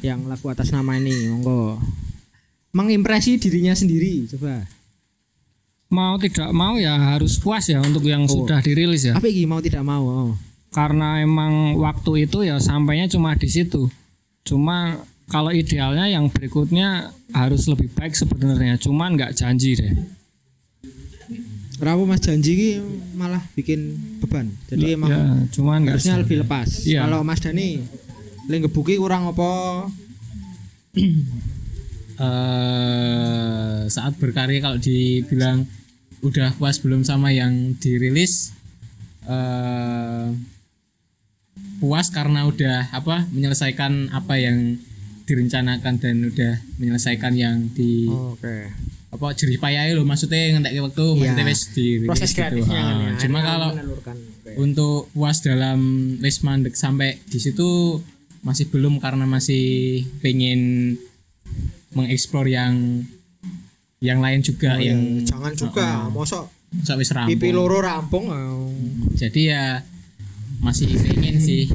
[0.00, 1.80] yang lagu atas nama ini monggo.
[2.72, 4.68] Mengimpresi dirinya sendiri coba.
[5.86, 8.42] Mau tidak mau ya harus puas ya untuk yang Oh.
[8.44, 9.14] sudah dirilis ya.
[9.14, 10.04] Apa ini mau tidak mau?
[10.04, 10.32] Oh.
[10.66, 13.88] karena emang waktu itu ya sampainya cuma di situ.
[14.44, 18.76] Cuma kalau idealnya yang berikutnya harus lebih baik sebenarnya.
[18.76, 19.94] Cuman nggak janji deh
[21.76, 22.68] Kenapa Mas janji ini
[23.12, 24.48] malah bikin beban.
[24.72, 26.88] Jadi emang ya cuman harusnya lebih lepas.
[26.88, 27.04] Iya.
[27.04, 27.84] kalau Mas Dani
[28.48, 29.50] lagi ngebuki kurang apa?
[32.16, 35.68] Eh saat berkarya kalau dibilang
[36.24, 38.56] udah puas belum sama yang dirilis
[39.28, 40.32] eh
[41.76, 44.80] puas karena udah apa menyelesaikan apa yang
[45.28, 48.72] direncanakan dan udah menyelesaikan yang di oke
[49.06, 51.16] apa jerih payah lo maksudnya ngentek waktu Iya.
[51.16, 52.38] maksudnya wis dirilis proses gitu.
[52.42, 53.70] kreatifnya kan Ah, ya cuma akhirnya kalau
[54.58, 55.78] untuk puas dalam
[56.18, 58.02] wis mandek sampai di situ
[58.42, 60.94] masih belum karena masih pengen
[61.94, 63.06] mengeksplor yang
[63.98, 64.92] yang lain juga Oh, iya.
[64.92, 67.16] yang jangan juga mosok masa wis pipi
[67.48, 68.68] rampung loro rampung oh.
[69.16, 69.64] jadi ya
[70.66, 71.70] masih pengen sih.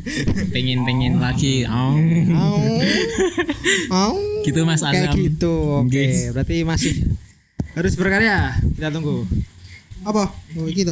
[0.51, 1.63] Pengen pengen lagi.
[1.63, 1.95] Oh.
[2.35, 2.59] Au.
[3.87, 4.13] Au.
[4.43, 5.21] gitu mas kayak Azam.
[5.23, 5.53] gitu.
[5.79, 6.35] Oke Guys.
[6.35, 6.93] berarti masih
[7.71, 8.59] harus berkarya.
[8.75, 9.23] Kita tunggu.
[10.03, 10.33] Apa?
[10.59, 10.91] Oh gitu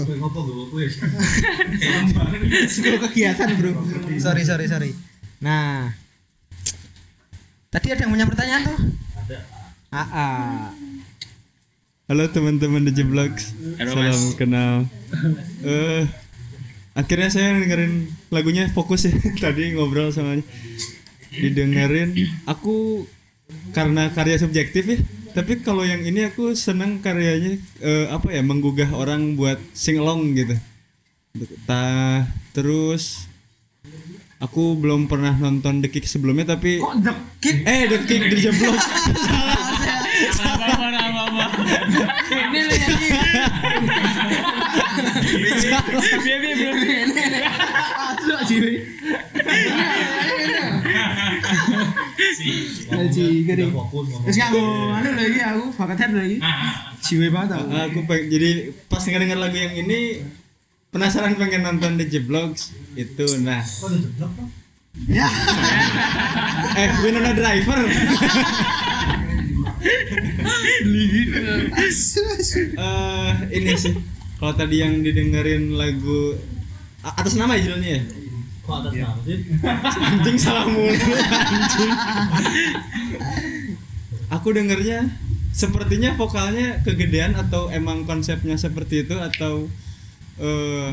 [2.71, 3.71] Sekolah kegiatan bro.
[4.15, 4.95] Sorry sorry sorry.
[5.43, 5.91] Nah.
[7.69, 8.79] Tadi ada yang punya pertanyaan tuh
[9.19, 9.39] ada.
[12.09, 13.53] Halo teman-teman DJ Vlogs.
[13.77, 14.89] Salam kenal.
[15.65, 16.28] Eh
[16.97, 20.41] akhirnya saya dengerin lagunya fokus ya tadi ngobrol sama
[21.33, 22.13] didengerin
[22.49, 23.05] aku
[23.73, 24.97] karena karya subjektif ya
[25.33, 30.33] tapi kalau yang ini aku seneng karyanya eh, apa ya menggugah orang buat sing along
[30.33, 30.57] gitu
[31.69, 32.25] Ta,
[32.57, 33.29] terus
[34.41, 38.37] aku belum pernah nonton The Kick sebelumnya tapi kok The Kick eh The Kick di
[38.41, 38.77] jeblok
[42.29, 43.08] Ini lagi.
[52.89, 53.65] Haji gede.
[53.69, 55.09] Terus aku anu
[55.41, 56.11] aku bakat head
[57.31, 57.67] banget aku.
[57.71, 58.49] aku pengen, jadi
[58.85, 60.21] pas denger lagu yang ini
[60.89, 63.63] penasaran pengen nonton The Jeblogs itu nah
[65.07, 65.29] Ya.
[66.75, 67.87] eh Winona Driver
[72.75, 73.93] Eh, ini sih
[74.39, 76.33] kalau tadi yang didengerin lagu
[77.03, 78.01] a- atas nama ya judulnya ya?
[80.13, 80.89] Anjing salah mulu.
[81.49, 81.93] Anjing.
[84.29, 85.09] Aku dengernya
[85.49, 89.65] sepertinya vokalnya kegedean atau emang konsepnya seperti itu atau
[90.39, 90.89] eh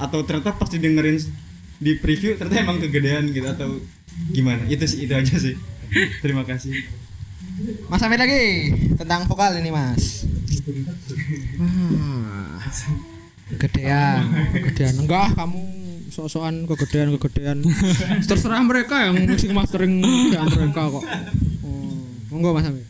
[0.00, 1.20] atau ternyata pas didengerin
[1.76, 3.76] di preview ternyata emang kegedean gitu atau
[4.32, 4.64] gimana?
[4.66, 5.54] Itu sih itu aja sih.
[6.24, 6.72] Terima kasih.
[7.92, 10.24] Mas Amir lagi tentang vokal ini Mas.
[11.56, 12.58] Ah,
[13.50, 14.20] kegedean,
[14.54, 14.94] kegedean.
[14.98, 15.60] Enggak, kamu
[16.08, 17.58] sok-sokan kegedean, kegedean.
[18.22, 21.04] Terserah mereka yang mixing mastering ya mereka kok.
[21.62, 21.98] Oh,
[22.30, 22.86] monggo Mas Amir.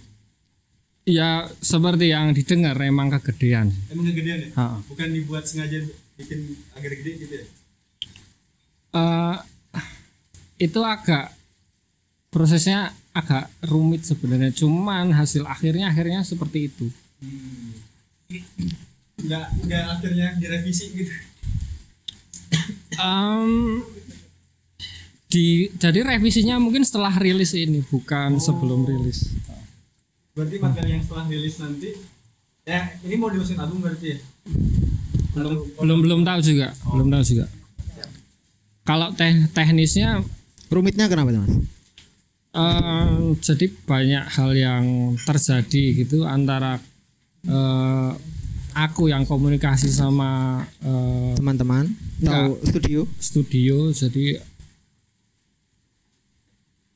[1.03, 3.73] Ya seperti yang didengar emang kegedean.
[3.89, 4.79] emang kegedean ya Ha.
[4.85, 5.83] bukan dibuat sengaja
[6.15, 6.39] bikin
[6.73, 7.45] agak gede gitu ya
[8.91, 9.37] Eh,
[10.61, 11.33] itu agak
[12.29, 16.87] prosesnya agak rumit sebenarnya cuman hasil akhirnya akhirnya seperti itu
[19.21, 21.15] nggak nggak akhirnya direvisi gitu.
[23.01, 23.81] Em,
[25.31, 29.31] di jadi revisinya mungkin setelah rilis ini bukan sebelum rilis.
[30.35, 31.91] Berarti materi yang setelah rilis nanti
[32.65, 34.19] ya ini mau dimasukin album berarti ya?
[35.37, 37.47] Belum belum belum tahu juga belum tahu juga.
[38.83, 40.25] Kalau teh teknisnya
[40.71, 41.51] Rumitnya kenapa Mas?
[42.51, 43.11] eh,
[43.43, 44.85] jadi banyak hal yang
[45.23, 46.79] terjadi gitu antara
[47.47, 48.11] eh,
[48.77, 51.89] aku yang komunikasi sama eh, Teman-teman
[52.21, 53.01] tahu studio?
[53.17, 54.41] studio jadi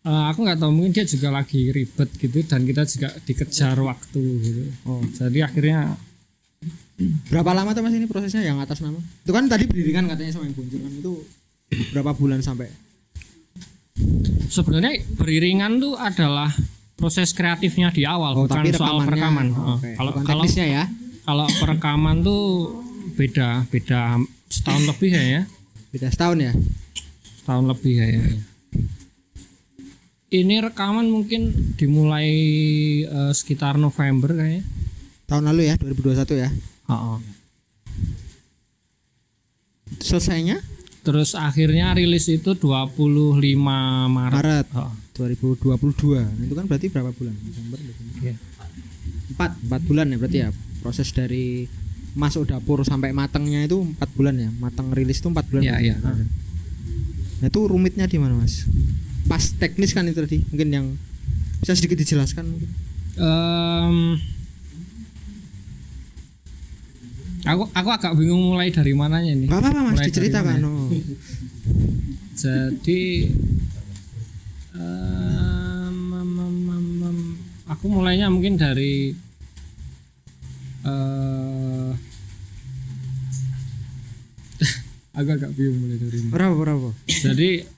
[0.05, 4.23] eh, aku nggak tahu mungkin dia juga lagi ribet gitu dan kita juga dikejar waktu
[4.45, 5.81] gitu oh jadi akhirnya
[7.27, 8.95] Berapa lama tuh Mas ini prosesnya yang atas nama?
[9.27, 11.13] Itu kan tadi berdirikan katanya sama yang Gunjur kan itu
[11.91, 12.71] berapa bulan sampai?
[14.51, 16.51] sebenarnya beriringan tuh adalah
[16.95, 19.59] proses kreatifnya di awal Oh, bukan tapi soal perekaman oke.
[19.59, 20.85] Oh, kalau Bukan kalau ya.
[21.25, 22.45] kalau perekaman tuh
[23.15, 25.43] beda beda setahun lebih ya ya
[25.91, 26.53] Beda setahun ya.
[27.39, 28.23] setahun lebih ya, ya.
[30.33, 32.31] ini rekaman mungkin dimulai
[33.05, 34.67] eh, sekitar November kayaknya
[35.25, 36.51] Tahun lalu ya 2021 ya.
[36.85, 37.19] Oh, oh.
[40.01, 40.61] Selesainya
[41.05, 43.37] terus akhirnya rilis itu 25
[44.09, 46.45] Maret, Maret Oh, 2022.
[46.45, 47.35] Itu kan berarti berapa bulan?
[47.39, 47.79] Desember.
[48.19, 48.35] Iya.
[49.31, 50.49] Empat, empat bulan ya berarti ya.
[50.83, 51.71] Proses dari
[52.15, 54.51] masuk dapur sampai matangnya itu empat bulan ya.
[54.59, 55.63] Matang rilis itu empat bulan.
[55.63, 55.87] Iya, berarti.
[55.87, 55.97] iya.
[57.43, 58.67] Nah itu rumitnya di mana mas?
[59.25, 60.43] Pas teknis kan itu tadi.
[60.51, 60.87] Mungkin yang
[61.63, 62.71] bisa sedikit dijelaskan mungkin.
[63.15, 63.97] Em,
[67.45, 70.59] aku aku agak bingung mulai dari mananya nih Gak apa-apa mas, diceritakan.
[70.59, 70.69] mana?
[70.69, 70.91] Oh.
[72.35, 73.01] jadi
[77.85, 79.13] aku mulainya mungkin dari
[80.89, 81.93] eh
[85.21, 86.33] aku agak bingung mulai dari mana.
[86.33, 86.89] Berapa berapa?
[87.05, 87.69] jadi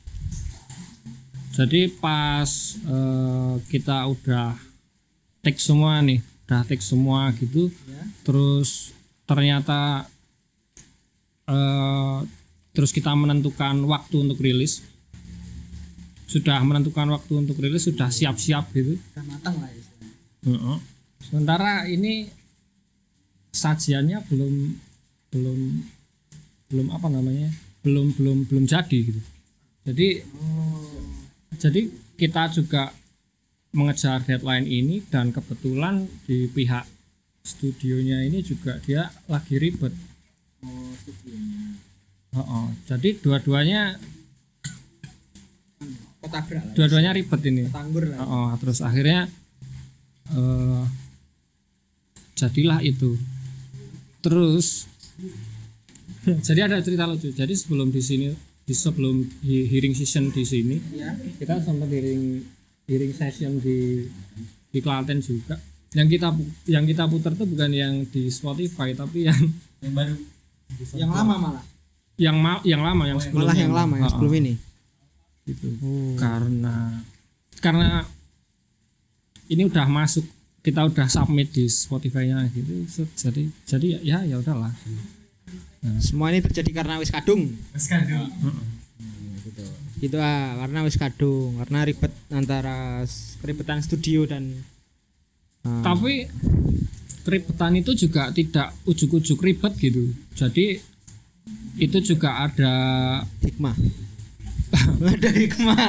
[1.58, 4.54] jadi pas eh, kita udah
[5.42, 7.66] take semua nih udah take semua gitu
[8.22, 8.94] terus
[9.26, 10.06] ternyata
[11.50, 12.18] eh,
[12.70, 14.86] terus kita menentukan waktu untuk rilis
[16.26, 18.98] sudah menentukan waktu untuk rilis sudah siap-siap gitu.
[20.46, 20.78] Heeh.
[21.26, 22.30] sementara ini
[23.50, 24.54] sajiannya belum
[25.34, 25.60] belum
[26.70, 27.50] belum apa namanya
[27.82, 29.22] belum belum belum jadi gitu.
[29.86, 30.22] Jadi
[31.56, 31.80] jadi
[32.18, 32.90] kita juga
[33.74, 36.86] mengejar deadline ini dan kebetulan di pihak
[37.46, 39.94] studionya ini juga dia lagi ribet.
[42.36, 42.68] Oh, oh.
[42.84, 43.96] jadi dua-duanya
[46.26, 46.72] Ketabrak lah.
[46.74, 48.18] dua-duanya ribet ini Tanggur lah.
[48.20, 49.30] Oh, oh, terus akhirnya
[50.28, 50.82] eh
[52.34, 53.14] jadilah itu
[54.18, 54.84] terus
[56.46, 58.28] jadi ada cerita lucu jadi sebelum di sini
[58.60, 60.76] di sebelum di hearing session di sini
[61.38, 62.42] kita sempat hearing
[62.84, 64.04] hearing session di
[64.68, 65.56] di Klaten juga
[65.94, 66.34] yang kita
[66.66, 69.38] yang kita putar tuh bukan yang di Spotify tapi yang
[70.92, 71.64] Yang lama malah.
[72.18, 74.52] yang ma- yang lama yang sebelumnya Malah yang lama yang sebelum ini.
[75.46, 75.68] Gitu
[76.18, 77.06] karena
[77.62, 78.04] karena
[79.46, 80.26] ini udah masuk
[80.66, 84.74] kita udah submit di Spotify-nya gitu so- jadi jadi ya ya udahlah
[86.02, 87.46] Semua ini terjadi karena wis kadung.
[87.70, 88.26] Wis kadung.
[89.46, 89.64] gitu.
[90.02, 93.06] Gitu ah, karena wis kadung, karena ribet antara
[93.38, 94.50] keribetan studio dan
[95.62, 96.26] ah, tapi
[97.22, 100.78] keribetan itu juga tidak ujuk-ujuk ribet gitu jadi
[101.78, 102.74] itu juga ada
[103.46, 103.76] hikmah.
[105.16, 105.86] Ada hikmah.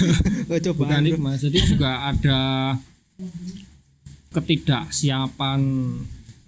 [0.50, 0.78] oh, coba.
[0.84, 2.40] bukan hikmah jadi juga ada
[4.34, 5.60] ketidaksiapan.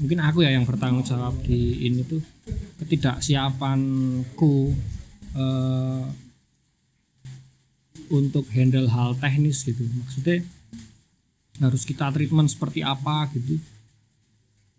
[0.03, 2.23] Mungkin aku ya yang bertanggung jawab di ini tuh.
[2.83, 4.75] Ketidaksiapanku
[5.39, 6.05] eh,
[8.13, 9.87] untuk handle hal teknis gitu.
[9.87, 10.43] Maksudnya
[11.63, 13.59] harus kita treatment seperti apa gitu.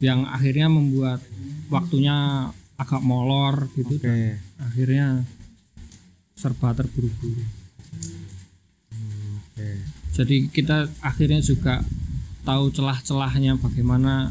[0.03, 1.23] Yang akhirnya membuat
[1.71, 3.95] waktunya agak molor gitu.
[4.03, 5.23] Dan akhirnya
[6.33, 7.43] serba terburu-buru
[10.13, 11.81] jadi kita akhirnya juga
[12.45, 14.29] tahu celah-celahnya bagaimana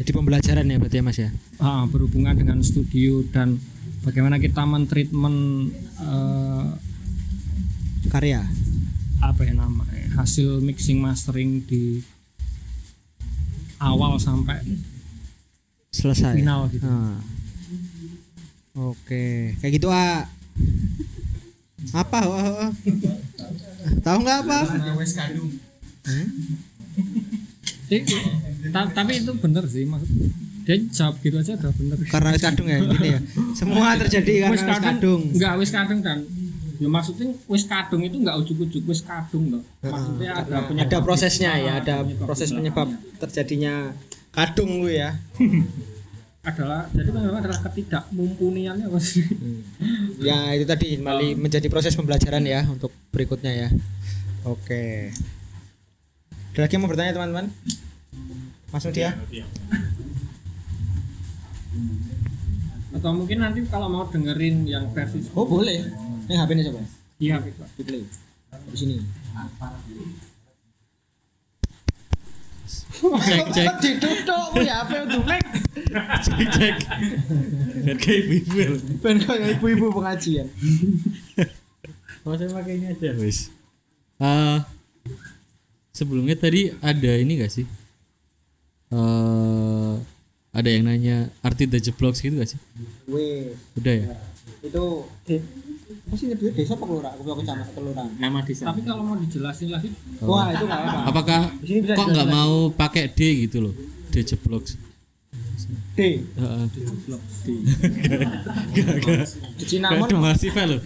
[0.00, 1.28] Jadi pembelajaran ya berarti ya Mas ya.
[1.60, 3.60] ah, berhubungan dengan studio dan
[4.00, 5.68] bagaimana kita mentreatment
[6.00, 6.68] eh,
[8.08, 8.40] Karya.
[9.20, 12.00] apa ya namanya hasil mixing mastering di
[13.76, 14.64] awal sampai
[15.92, 16.32] Selesai.
[16.40, 16.88] final gitu.
[16.88, 17.20] Ah.
[18.88, 20.24] Oke, kayak gitu ah.
[21.92, 22.18] Apa?
[22.22, 22.70] Oh, oh.
[24.00, 24.58] Tahu nggak apa?
[28.70, 30.08] Ta- tapi itu bener sih maksud
[30.60, 33.20] dia jawab gitu aja udah bener Karena wis kadung ya gini ya.
[33.52, 35.22] Semua terjadi karena wis kadung.
[35.32, 36.18] enggak wis kadung dan
[36.76, 41.50] ya maksudnya wis kadung itu enggak ujuk-ujuk wis kadung loh maksudnya ada penyebab Ada prosesnya
[41.56, 42.88] ya, Ah, ada penyebab proses penyebab
[43.18, 43.74] terjadinya
[44.30, 45.16] kadung lu ya.
[46.40, 49.28] adalah jadi penyebab adalah ketidakmumpuniannya apa sih
[50.24, 53.68] Ya itu tadi kembali menjadi proses pembelajaran ya untuk berikutnya ya.
[54.48, 55.12] Oke.
[56.52, 57.46] Ada lagi yang mau bertanya teman-teman?
[58.72, 59.16] Mas Nudia?
[62.90, 65.88] atau mungkin nanti kalau mau dengerin yang versi Oh boleh.
[66.28, 66.80] Ini HP ini coba.
[67.16, 67.68] iya Pak.
[67.80, 68.02] Di play.
[68.68, 68.96] Di sini.
[73.00, 75.44] Cek cek Ditutup ya HP untuk Mac.
[76.20, 76.76] cek cek.
[77.80, 78.56] Biar kayak ibu.
[79.00, 80.46] Ben kayak ibu-ibu pengajian.
[82.20, 83.48] Saya pakai ini aja wis.
[84.20, 84.58] Eh,
[85.90, 87.64] sebelumnya tadi ada ini gak sih?
[88.90, 89.94] eh
[90.50, 92.60] ada yang nanya arti the Jeblogs gitu gak sih?
[93.06, 94.06] Wih, Udah ya?
[94.60, 94.84] itu
[95.90, 97.18] de, apa sih nyebutnya desa apa kelurahan?
[97.18, 98.06] Aku kecamatan kelurahan.
[98.22, 98.62] Nama desa.
[98.70, 99.90] tapi kalau mau dijelasin lagi
[100.22, 101.10] Wah, itu enggak apa.
[101.10, 101.40] Apakah
[101.98, 103.74] kok nggak mau pakai D gitu loh?
[104.14, 104.78] D Jeblogs.
[105.98, 106.22] D.
[106.22, 106.64] Heeh.
[109.58, 110.06] Di Cinnamon.
[110.06, 110.78] Ada Marsifa loh.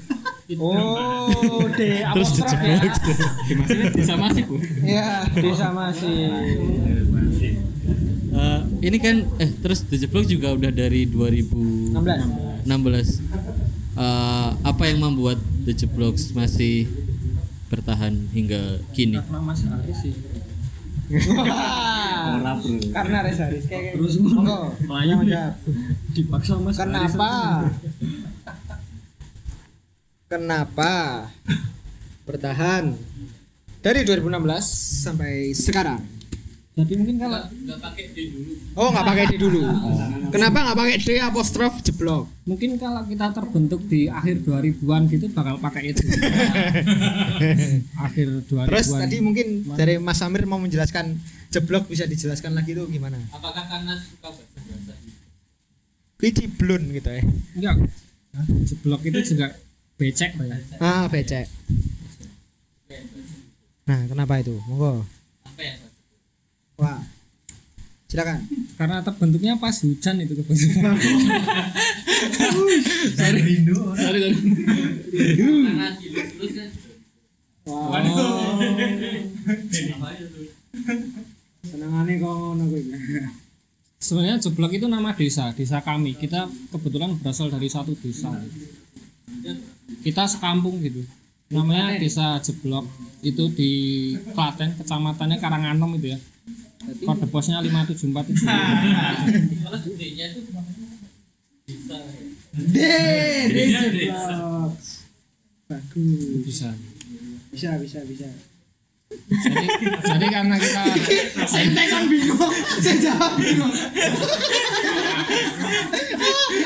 [0.60, 2.76] Oh, D Terus apostrof ya.
[2.80, 3.96] Jeblogs.
[4.00, 6.20] bisa masih bu Iya, desa masih.
[8.34, 12.64] Eh, ini kan eh terus The Jeblogs juga udah dari 2016.
[12.64, 13.20] 16.
[13.94, 16.90] Eh, apa yang membuat The Jeblogs masih
[17.70, 19.22] bertahan hingga kini?
[19.22, 20.14] karena Mas Haris sih
[21.30, 22.58] Wah.
[22.90, 24.74] Karena Res Haris kayak Terus Monggo.
[24.88, 25.22] Melayu
[26.10, 27.30] dipaksa Mas Haris Kenapa?
[30.26, 30.92] Kenapa
[32.26, 32.98] bertahan
[33.78, 36.00] dari 2016 sampai sekarang?
[36.74, 37.38] Jadi mungkin kalau
[38.74, 39.62] Oh, nggak pakai D dulu.
[40.34, 42.26] Kenapa nggak pakai D apostrof jeblok?
[42.44, 46.02] mungkin kalau kita terbentuk di akhir 2000-an gitu bakal pakai itu
[47.96, 51.16] akhir 2000-an Terus tadi mungkin dari Mas Samir mau menjelaskan
[51.48, 53.16] jeblok bisa dijelaskan lagi tuh gimana?
[53.30, 54.92] Apakah karena suka bahasa bahasa?
[56.18, 57.22] Ini blun gitu ya.
[57.54, 57.74] enggak
[58.66, 59.46] jeblok itu juga
[59.94, 61.46] becek Pak, ya Ah, becek.
[63.84, 64.56] Nah, kenapa itu?
[64.66, 65.04] Monggo.
[65.44, 65.73] Apa ya?
[68.14, 68.46] Silakan.
[68.78, 70.94] karena terbentuknya pas hujan itu kebetulan
[73.18, 73.42] sorry.
[73.98, 74.30] Sorry sorry.
[76.14, 76.70] Silus kan.
[81.66, 82.82] Senengane kok ngono kuwi.
[83.98, 86.14] sebenarnya jeblok itu nama desa desa kami.
[86.14, 88.30] Kita kebetulan berasal dari satu desa.
[90.06, 91.02] Kita sekampung gitu.
[91.50, 92.86] Namanya desa jeblok
[93.26, 93.72] itu di
[94.38, 96.18] Klaten kecamatannya Karanganom itu ya
[97.00, 98.44] kode posnya 5747
[102.54, 104.88] Deh, desa vlogs.
[105.64, 106.22] Bagus.
[106.44, 106.70] bisa
[107.50, 108.28] Bisa, bisa, bisa.
[109.14, 109.66] jadi,
[110.02, 110.82] jadi karena kita
[111.50, 113.70] Saya tekan bingung, saya jawab bingung.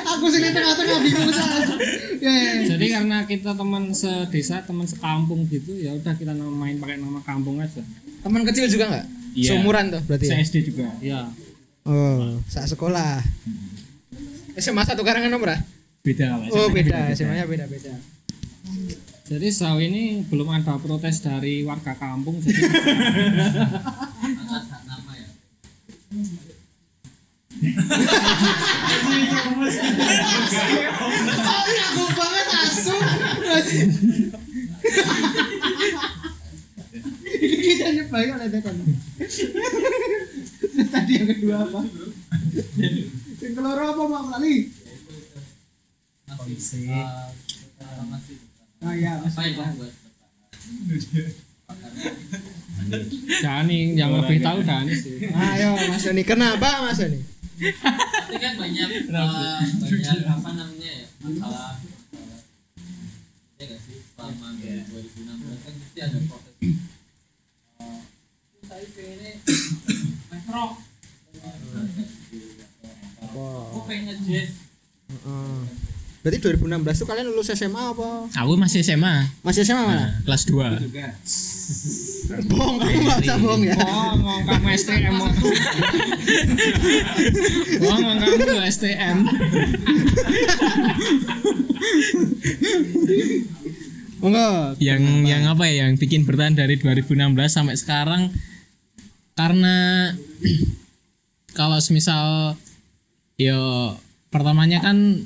[0.09, 1.61] Aku sini tengah-tengah bingung saya.
[2.19, 2.53] Ya, ya.
[2.67, 7.21] jadi karena kita teman sedesa teman sekampung gitu ya udah kita nama- main pakai nama
[7.23, 7.79] kampung aja
[8.19, 9.07] Teman kecil juga nggak?
[9.33, 9.49] Iya.
[9.51, 10.25] Seumuran tuh berarti.
[10.25, 10.31] ya?
[10.31, 11.21] saya SD juga ya
[11.83, 13.25] Oh, saat sekolah.
[14.55, 15.61] SMA satu karangan nomor ah?
[15.99, 16.49] beda Pak.
[16.53, 17.93] Oh beda, SMA-nya beda-beda.
[19.25, 22.59] jadi sejauh ini belum ada protes dari warga kampung jadi
[31.89, 32.97] Aku banget asu.
[37.39, 38.75] Ini kita nyebaik oleh tekan.
[40.89, 41.81] Tadi yang kedua apa?
[43.39, 44.57] Yang keloro apa Pak Lali?
[48.79, 49.59] Oh iya, masih
[53.39, 57.21] Dani yang lebih tahu Dani sih Ayo Mas Doni, kenapa Mas Doni?
[57.59, 61.77] Tapi kan banyak eh, banyak apa namanya ya masalah masalah-
[63.59, 65.27] ya nggak sih selama 2016
[65.59, 66.48] kan pasti ada Eh,
[76.19, 78.27] Berarti 2016 tuh kalian lulus SMA apa?
[78.29, 80.21] Aku masih SMA, Masih SMA mana?
[80.27, 80.77] kelas 2.
[82.49, 83.77] Bohong, kamu nggak usah bohong ya.
[83.77, 85.33] oh ngomong kamu STM oh
[87.89, 89.19] ngomong kamu STM
[94.19, 94.77] Enggak.
[94.83, 97.17] Yang yang apa ya yang bikin bertahan dari 2016
[97.49, 98.23] sampai sekarang
[99.39, 100.11] karena
[101.59, 102.59] kalau semisal
[103.39, 103.95] yo
[104.35, 105.23] pertamanya kan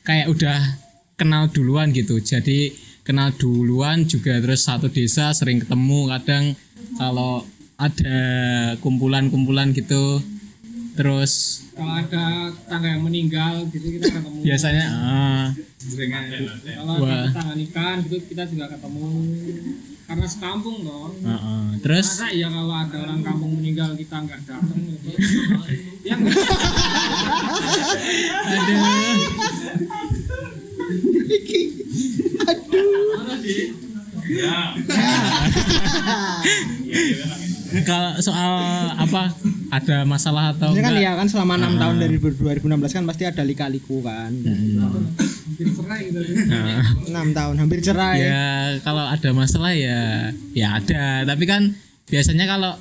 [0.00, 0.56] kayak udah
[1.20, 2.16] kenal duluan gitu.
[2.24, 2.72] Jadi
[3.04, 6.44] kenal duluan juga terus satu desa sering ketemu kadang
[6.96, 7.44] kalau
[7.76, 8.20] ada
[8.80, 10.24] kumpulan-kumpulan gitu
[10.98, 14.42] terus kalau ada tangga yang meninggal gitu kita ketemu.
[14.42, 15.46] biasanya ah,
[16.74, 19.06] kalau ada tetangga nikah gitu kita juga ketemu.
[20.08, 21.68] Karena sekampung dong ah, ah.
[21.78, 22.18] terus?
[22.18, 24.74] Masa ya kalau ada orang kampung meninggal kita nggak datang?
[24.74, 25.14] Gitu
[26.02, 26.34] ya nggak.
[28.42, 28.82] Aduh
[37.84, 38.52] kalau soal
[38.96, 39.32] apa
[39.68, 41.04] ada masalah atau Ini kan enggak?
[41.04, 44.32] ya kan selama 6 tahun dari 2016 kan pasti ada lika-liku kan.
[45.48, 46.20] hampir cerai gitu.
[46.48, 46.84] Nah,
[47.28, 48.16] 6 tahun hampir cerai.
[48.24, 48.48] ya
[48.80, 51.28] kalau ada masalah ya ya ada.
[51.28, 51.76] Tapi kan
[52.08, 52.72] biasanya kalau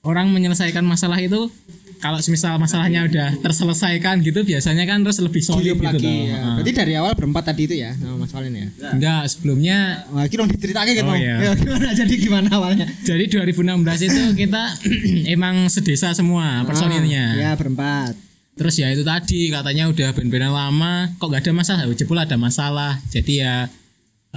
[0.00, 1.52] orang menyelesaikan masalah itu
[2.00, 6.16] kalau semisal masalahnya udah terselesaikan gitu biasanya kan terus lebih solid Hidup gitu lagi toh.
[6.32, 6.36] ya.
[6.40, 6.54] Ah.
[6.56, 8.68] Berarti dari awal berempat tadi itu ya nama Mas Valen ya.
[8.96, 11.04] enggak sebelumnya Wah, ini dong diceritakan gitu.
[11.06, 11.36] Oh, iya.
[11.38, 12.86] Ya, gimana jadi gimana awalnya?
[13.04, 14.62] jadi 2016 itu kita
[15.36, 18.16] emang sedesa semua personilnya Ya berempat.
[18.56, 21.88] Terus ya itu tadi katanya udah band-bandan lama, kok gak ada masalah?
[21.88, 23.00] Oh, Jebul ada masalah.
[23.08, 23.68] Jadi ya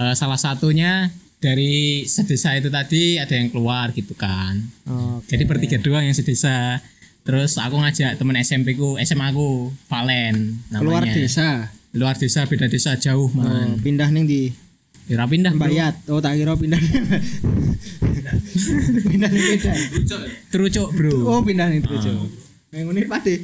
[0.00, 1.12] eh, salah satunya
[1.44, 4.64] dari sedesa itu tadi ada yang keluar gitu kan.
[4.88, 5.28] Oke.
[5.36, 6.80] Jadi bertiga doang yang sedesa.
[7.24, 10.78] Terus aku ngajak temen SMP ku, SMA ku, Valen namanya.
[10.78, 11.48] Keluar desa.
[11.90, 13.80] Luar desa, beda desa jauh Oh, man.
[13.80, 14.52] pindah ning di
[15.04, 15.68] Kira pindah bro.
[15.68, 15.94] Bayat.
[16.08, 16.80] Oh tak kira pindah.
[19.04, 19.72] pindah ning beda.
[20.48, 21.12] Terucuk bro.
[21.26, 22.28] Oh pindah ning Trujo.
[22.72, 23.34] Yang ini pade.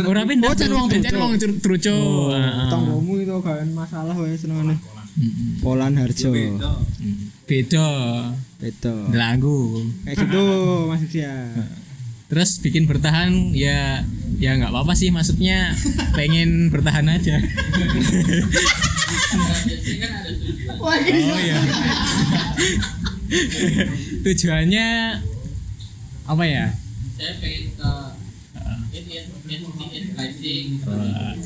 [0.00, 0.48] Ora pindah.
[0.48, 1.20] Oh, jan wong Jan Terucuk.
[1.20, 2.32] wong Teru- Terucuk.
[2.32, 2.68] Ah, ah.
[2.68, 4.80] Tanggomu itu kan masalah wae senengane.
[5.60, 6.32] Polan Harjo.
[7.44, 7.88] Beda.
[8.64, 8.96] Itu.
[9.12, 9.76] Lagu.
[10.04, 10.44] Kayak gitu
[10.88, 11.32] Mas dia.
[12.32, 14.08] Terus bikin bertahan ya
[14.40, 15.76] ya nggak apa-apa sih maksudnya
[16.16, 17.36] pengen bertahan aja
[20.80, 21.60] oh iya
[24.24, 24.88] tujuannya
[26.24, 26.72] apa ya
[27.20, 27.92] saya pengen ke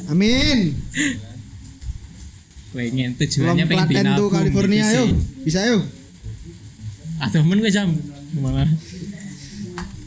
[0.07, 0.59] Amin.
[2.70, 5.18] pengen tujuannya pengen album California yuk.
[5.43, 5.82] Bisa yuk.
[7.18, 7.91] atau men gue jam
[8.39, 8.70] malah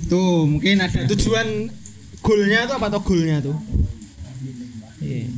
[0.10, 1.70] Tuh, mungkin ada tujuan
[2.20, 3.56] goalnya tuh apa tuh goalnya tuh?
[5.00, 5.30] Iya.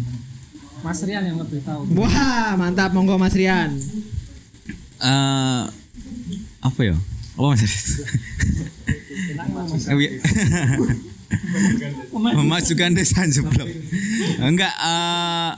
[0.82, 3.78] Mas Rian yang lebih tahu Wah, mantap monggo Mas Rian.
[4.98, 5.64] Eh,
[6.58, 6.96] apa ya?
[7.34, 7.62] Apa mas?
[12.12, 13.70] Memajukan desa jeblok.
[14.40, 15.52] Enggak eh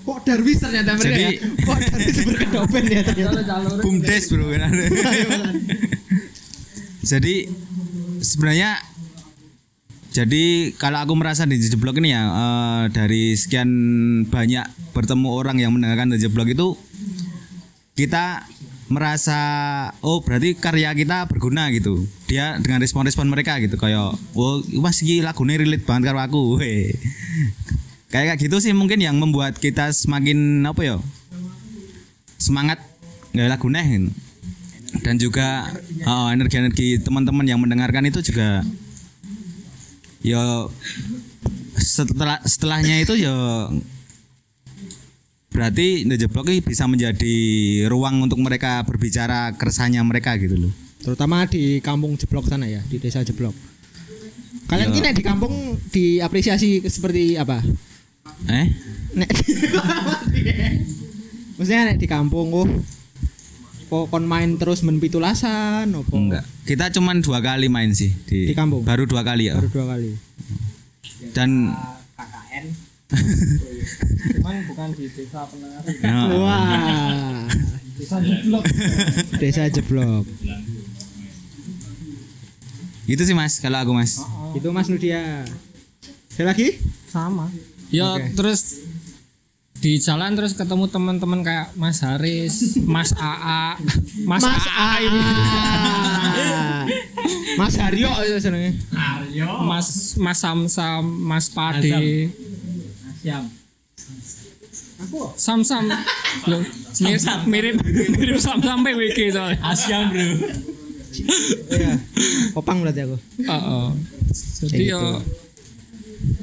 [0.00, 1.30] Kok Darwis ternyata mereka Jadi- ya?
[1.60, 3.40] Kok Darwis berkedopen ya ternyata.
[3.78, 4.84] bumdes bro kan ada.
[7.00, 7.34] jadi
[8.20, 8.78] sebenarnya
[10.10, 13.70] jadi kalau aku merasa di jeblok ini ya eh, dari sekian
[14.26, 16.74] banyak bertemu orang yang mendengarkan di jeblok itu
[17.94, 18.42] kita
[18.90, 19.38] merasa
[20.02, 22.10] oh berarti karya kita berguna gitu.
[22.26, 26.42] Dia dengan respon-respon mereka gitu kayak oh mas iki lagunya relate banget karo aku.
[28.10, 30.96] Kayak kayak gitu sih mungkin yang membuat kita semakin apa ya
[32.42, 32.82] semangat
[33.30, 34.10] nggak lagu neh
[35.06, 35.70] dan juga
[36.04, 38.66] oh, energi-energi teman-teman yang mendengarkan itu juga
[40.20, 40.68] ya
[41.78, 43.70] setelah setelahnya itu ya
[45.50, 47.36] berarti The Jeblok ini bisa menjadi
[47.90, 53.00] ruang untuk mereka berbicara keresahannya mereka gitu loh Terutama di kampung Jeblok sana ya, di
[53.00, 53.56] desa Jeblok.
[54.68, 55.00] Kalian Yo.
[55.00, 57.64] kini di kampung diapresiasi seperti apa?
[58.46, 58.66] eh
[59.16, 59.28] Nek
[61.58, 62.68] Maksudnya nek di kampung oh
[63.90, 66.14] kok kon main terus men pitulasan opo?
[66.14, 68.86] enggak kita cuman dua kali main sih di, Di kampung?
[68.86, 70.14] baru dua kali ya Baru dua kali.
[71.32, 71.74] dan
[74.30, 75.82] Cuman bukan di desa pendengar.
[75.82, 77.42] ya, Wah.
[77.92, 78.64] Desa jeblok.
[79.36, 80.24] Desa Jeblok.
[83.04, 84.22] itu sih mas kalau aku mas
[84.54, 85.42] Itu Mas Nudia.
[86.32, 86.78] Ada lagi?
[87.04, 87.50] Sama.
[87.90, 88.30] Ya Oke.
[88.32, 88.78] terus
[89.80, 93.80] di jalan terus ketemu teman-teman kayak Mas Haris, Mas AA,
[94.28, 95.20] Mas, Mas AA ini.
[97.56, 98.76] Mas Haryo itu senengnya.
[99.64, 102.28] Mas Mas Samsam, Mas Pade.
[105.36, 105.88] Sam Sam.
[106.44, 106.60] Loh,
[107.48, 109.58] mirip mirip mirip Sam Sam PWG soalnya.
[109.64, 110.28] Asyam bro.
[111.72, 111.98] Iya.
[112.54, 113.16] Opang berarti aku.
[113.42, 113.86] Heeh.
[114.70, 115.08] Jadi yo gitu.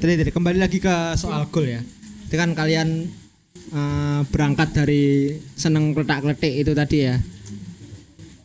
[0.02, 1.80] Tadi, tadi kembali lagi ke soal gol ya.
[2.26, 3.08] Itu kan kalian
[3.72, 7.16] eh, berangkat dari seneng kletak-kletik itu tadi ya.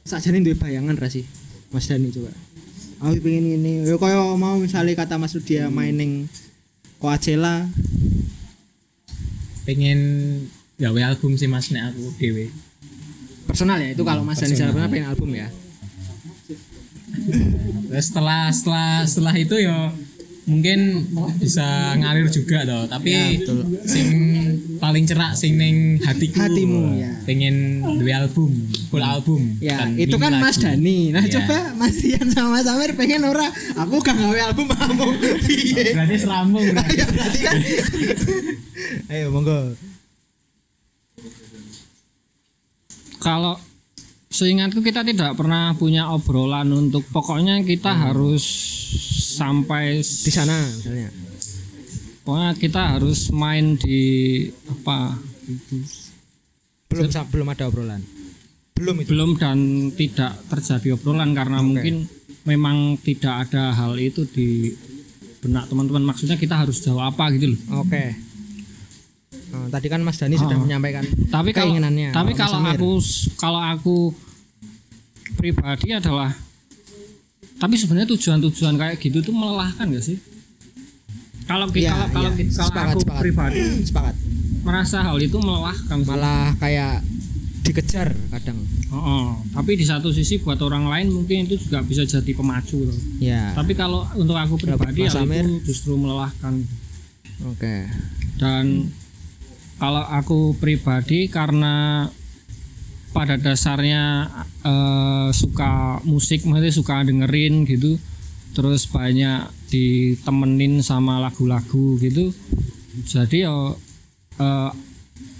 [0.03, 1.23] Sakjane duwe bayangan ra sih?
[1.71, 2.31] Mas Dani coba.
[3.03, 3.83] Aku pengen ini.
[3.87, 6.27] Yo koyo mau misalnya kata Mas Rudia main ning
[6.99, 7.67] Coachella,
[9.63, 9.99] Pengen
[10.75, 12.51] gawe album sih mas nek aku dewe.
[13.43, 14.55] personal ya itu kalau Mas Dani.
[14.55, 15.47] Sarapana pengen album ya.
[17.91, 19.91] Terus setelah setelah setelah itu ya
[20.43, 21.63] mungkin bisa
[21.95, 23.63] ngalir juga toh tapi Ya, betul.
[23.83, 24.07] sing
[24.75, 27.15] paling cerak sing ning hatiku Hatimu, ya.
[27.23, 27.55] pengen
[27.95, 28.51] dua album
[28.87, 30.75] full album Ya, Dan itu kan Mas lagu.
[30.75, 30.99] Dani.
[31.09, 31.31] Nah, Iya.
[31.37, 35.07] coba Mas Rian sama Mas Amir pengen ora aku gak gawe album kamu.
[35.41, 35.95] Piye?
[35.95, 36.93] berarti serambung berarti.
[36.93, 37.57] Ya, berarti kan.
[39.11, 39.79] Ayo monggo.
[43.17, 43.55] kalau
[44.33, 48.41] seingatku kita tidak pernah punya obrolan untuk pokoknya kita harus
[49.31, 51.09] sampai Di sana misalnya.
[52.21, 54.01] pokoknya kita harus main di
[54.65, 55.13] apa
[56.87, 58.01] Belum sa- belum ada obrolan.
[58.73, 59.07] Belum itu.
[59.07, 59.57] belum dan
[59.91, 62.05] tidak terjadi obrolan karena mungkin
[62.43, 64.73] memang tidak ada hal itu di
[65.39, 68.15] benak teman-teman maksudnya kita harus jawab apa gitu loh Oke.
[69.49, 70.61] Oh, tadi kan Mas Dani sudah Oh.
[70.61, 72.09] menyampaikan tapi kalau keinginannya.
[72.09, 72.89] tapi Mas kalau aku
[73.35, 73.95] kalau aku
[75.33, 76.33] pribadi adalah
[77.55, 80.17] tapi sebenarnya tujuan-tujuan kayak gitu tuh melelahkan gak sih
[81.43, 82.47] kalau Iya, kalau kalau, iya.
[82.47, 83.19] kalau Sepakat, aku sepakat.
[83.19, 84.15] pribadi sepakat.
[84.63, 86.07] merasa hal itu melelahkan sih.
[86.07, 87.03] Malah kayak
[87.61, 88.59] dikejar kadang.
[88.87, 89.25] Oh, oh.
[89.51, 92.95] tapi di satu sisi buat orang lain mungkin itu juga bisa jadi pemacu loh.
[93.17, 93.51] Ya.
[93.51, 95.43] tapi kalau untuk aku Kalau pribadi Mas hal Amir?
[95.43, 96.63] itu justru melelahkan
[97.45, 97.91] Oke.
[98.35, 98.87] dan
[99.77, 102.07] kalau aku pribadi karena
[103.13, 104.29] pada dasarnya
[104.65, 108.01] eh, suka musik maksudnya suka dengerin gitu
[108.53, 112.33] terus banyak ditemenin sama lagu-lagu gitu
[113.05, 113.57] jadi ya
[114.41, 114.71] eh,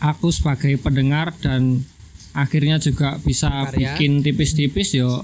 [0.04, 1.82] aku sebagai pendengar dan
[2.34, 3.94] akhirnya juga bisa Karya.
[3.98, 5.22] bikin tipis-tipis ya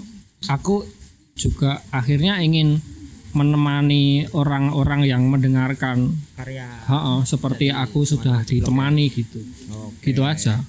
[0.50, 0.86] aku
[1.38, 2.82] juga akhirnya ingin
[3.34, 6.66] menemani orang-orang yang mendengarkan Karya.
[6.90, 9.40] Ha-ha, seperti aku sudah ditemani gitu.
[10.02, 10.64] Gitu aja.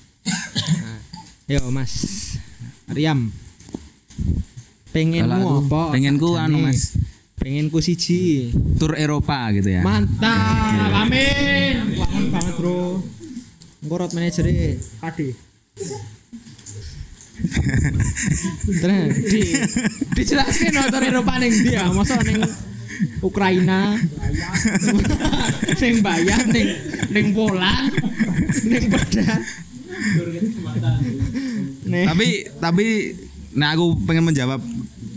[1.50, 2.36] Yo Mas
[2.90, 3.32] Riam.
[4.90, 5.94] Pengenmu apa?
[5.94, 6.98] pengenku anu, Mas.
[7.38, 8.52] Pengenku siji.
[8.76, 11.06] tur Eropa gitu ya Mantap.
[11.06, 11.96] Amin.
[11.96, 13.00] Wangun banget, Bro.
[13.80, 14.44] Engko road manager
[15.00, 15.32] Ade.
[18.70, 19.42] Terus di
[20.14, 22.40] dijelaskan motor Eropa ning dia, masa ning
[23.20, 23.96] Ukraina,
[25.76, 26.68] ning Bayan, ning
[27.08, 27.90] ning Poland,
[28.64, 29.40] ning Badan.
[31.84, 32.86] Tapi tapi
[33.50, 34.62] nah aku pengen menjawab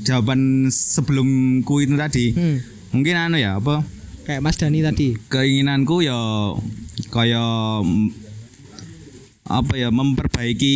[0.03, 2.57] jawaban sebelumku itu tadi Hmm,
[2.91, 3.85] mungkin anu ya apa
[4.25, 5.13] kayak Mas Dani tadi.
[5.29, 6.17] keinginanku ya
[7.07, 7.45] kaya
[7.79, 8.09] mm,
[9.43, 10.75] apa ya memperbaiki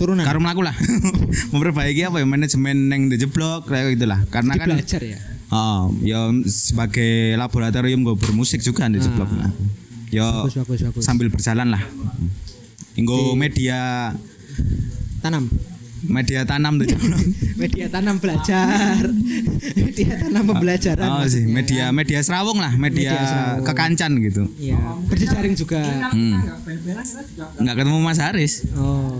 [0.00, 0.72] turunan karo mlaku lah
[1.52, 5.20] memperbaiki apa ya manajemen neng The Jeblok kayak gitulah karena Jadi kan belajar ya
[5.50, 9.26] Oh, ya sebagai laboratorium gue bermusik juga di Jeblok.
[9.34, 9.50] Ah.
[10.08, 11.82] Ya bagus bagus bagus sambil berjalan lah.
[12.94, 14.14] Inggo media
[15.18, 15.50] tanam
[16.00, 16.88] media tanam tuh
[17.60, 19.04] media tanam belajar
[19.84, 23.66] media tanam pembelajaran Oh sih, media media serawung lah, media, Media serawung.
[23.66, 24.42] kekancan gitu.
[24.56, 26.40] iya berjejaring juga Hmm.
[27.58, 28.64] Nggak ketemu Mas Haris.
[28.72, 29.19] oh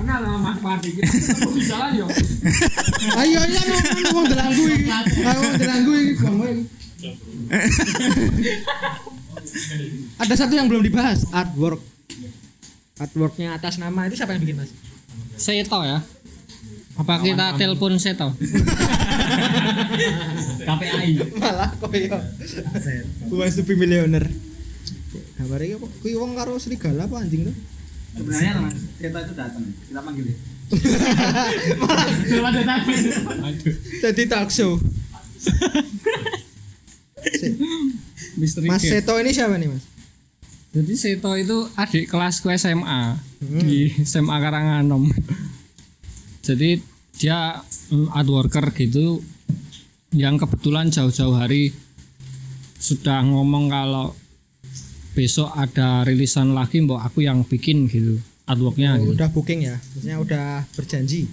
[0.00, 0.90] kenal sama Pak Adi
[1.56, 2.06] bisa lah yo.
[3.20, 3.60] Ayo ayo
[4.10, 4.90] ngomong delanggu iki.
[4.90, 6.26] Ayo ngomong delanggu iki iki
[10.22, 11.80] ada satu yang belum dibahas artwork.
[13.00, 14.68] Artworknya atas nama itu siapa yang bikin mas?
[15.40, 16.04] Seto ya.
[17.00, 18.36] Apa kita telepon Seto?
[20.66, 22.18] KPI malah koyo
[23.30, 24.28] Wes to be millionaire
[25.40, 27.56] gambar iki kok kuwi wong karo serigala apa anjing tuh
[28.10, 30.38] Sebenarnya teman, kita itu datang, kita panggil dia.
[34.00, 34.78] jadi talk show
[37.18, 37.52] Sik.
[38.36, 38.82] misteri Mas.
[38.82, 39.82] Seto ini siapa nih mas
[40.70, 43.64] jadi Seto itu adik kelasku SMA Hmm.
[43.64, 45.08] di SMA Karanganom
[46.44, 46.76] jadi
[47.16, 47.56] dia
[47.88, 49.24] mm, art worker gitu
[50.12, 51.72] yang kebetulan jauh-jauh hari
[52.76, 54.12] sudah ngomong kalau
[55.20, 58.16] besok ada rilisan lagi mbok aku yang bikin gitu
[58.48, 59.12] artworknya gitu.
[59.12, 59.76] udah booking ya?
[59.76, 61.28] Maksudnya udah berjanji?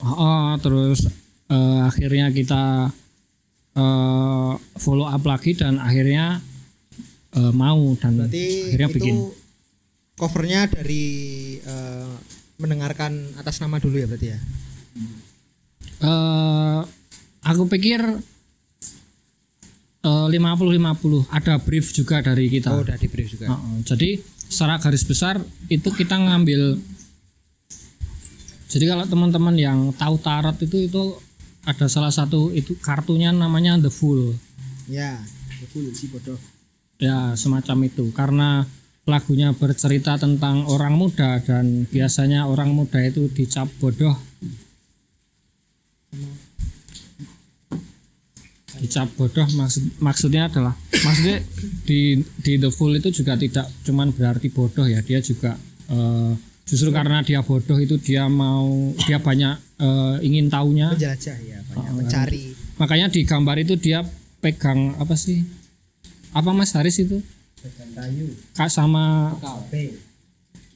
[0.00, 1.04] Oh, terus
[1.52, 2.88] eh, akhirnya kita
[3.76, 6.40] eh, follow up lagi dan akhirnya
[7.36, 9.16] eh, mau dan berarti akhirnya itu bikin.
[10.16, 11.04] covernya dari
[11.60, 12.12] eh,
[12.58, 14.38] mendengarkan atas nama dulu ya berarti ya?
[15.98, 16.80] Eh,
[17.44, 18.00] aku pikir
[20.06, 22.70] lima puluh lima puluh ada brief juga dari kita.
[22.70, 24.08] oh udah di brief juga Heeh, jadi
[24.48, 25.36] secara garis besar
[25.68, 26.80] itu kita ngambil.
[28.68, 31.02] Jadi kalau teman-teman yang tahu tarot itu itu
[31.64, 34.36] ada salah satu itu kartunya namanya The Fool.
[34.88, 35.20] ya
[35.60, 36.38] betul sih bodoh
[36.98, 38.10] Ya, semacam itu.
[38.10, 38.66] Karena
[39.06, 44.18] lagunya bercerita tentang orang muda dan biasanya orang muda itu dicap bodoh.
[48.78, 51.42] Dicap bodoh maksud maksudnya adalah maksudnya
[51.82, 55.58] di di The Fool itu juga tidak cuman berarti bodoh ya, dia juga
[55.88, 58.70] eh, justru karena dia bodoh itu dia mau
[59.02, 60.94] dia banyak eh, ingin taunya.
[60.94, 62.54] Menjelajah ya banyak Oh, mencari.
[62.76, 64.02] makanya di gambar itu dia
[64.38, 65.42] pegang apa sih?
[66.30, 67.18] Apa Mas Haris itu?
[68.54, 69.34] Kak sama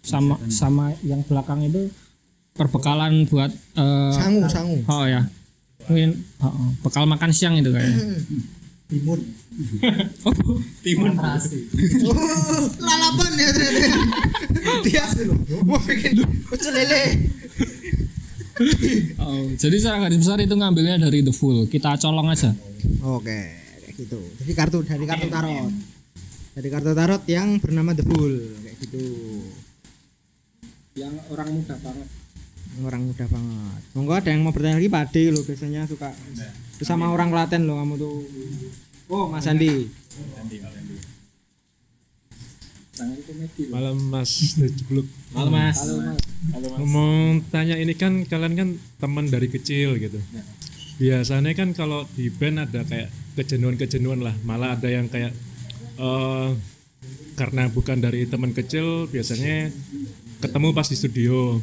[0.03, 1.87] sama sama yang belakang itu
[2.53, 4.77] perbekalan buat eh, sangu sangu.
[4.85, 5.23] oh ya
[5.89, 6.11] mungkin
[6.43, 8.21] oh, oh, bekal makan siang itu kayaknya.
[8.91, 9.21] Timun.
[10.25, 10.33] Oh,
[10.81, 11.13] timun.
[11.13, 14.01] Oh, lalapan ya ternyata
[14.81, 15.05] dia
[15.61, 17.03] mau bikin pecel lele.
[19.21, 21.69] Oh, jadi secara garis besar itu ngambilnya dari The Full.
[21.69, 22.57] Kita colong aja.
[23.05, 23.63] Oke
[23.93, 24.21] kayak gitu.
[24.41, 25.69] Jadi kartu dari kartu tarot.
[26.53, 28.33] dari kartu tarot yang bernama The Fool
[28.65, 29.05] kayak gitu.
[30.97, 32.09] Yang orang muda banget
[32.81, 36.09] orang muda banget monggo ada yang mau bertanya lagi pade lo biasanya suka
[36.81, 38.17] bersama orang Klaten lo kamu tuh
[39.13, 39.93] oh Mas Andi
[43.73, 45.09] Malam Mas Jeblok.
[45.33, 45.81] Halo Mas.
[46.79, 48.69] Ngomong tanya ini kan kalian kan
[49.01, 50.21] teman dari kecil gitu.
[51.01, 54.37] Biasanya kan kalau di band ada kayak kejenuhan-kejenuhan lah.
[54.45, 55.33] Malah ada yang kayak
[55.99, 56.51] eh
[57.35, 59.73] karena bukan dari teman kecil biasanya
[60.45, 61.59] ketemu pas di studio.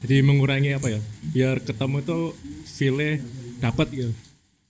[0.00, 1.00] Jadi mengurangi apa ya?
[1.30, 2.32] Biar ketemu tuh
[2.64, 3.20] feel
[3.60, 4.12] dapat gitu.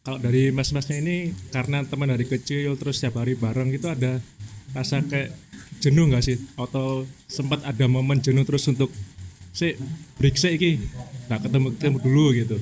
[0.01, 4.19] Kalau dari mas-masnya ini karena teman dari kecil terus setiap hari bareng gitu ada
[4.73, 5.35] rasa kayak
[5.81, 8.93] jenuh nggak sih atau sempat ada momen jenuh terus untuk
[9.51, 9.75] si
[10.21, 10.79] break sih iki
[11.27, 12.57] nggak ketemu ketemu dulu gitu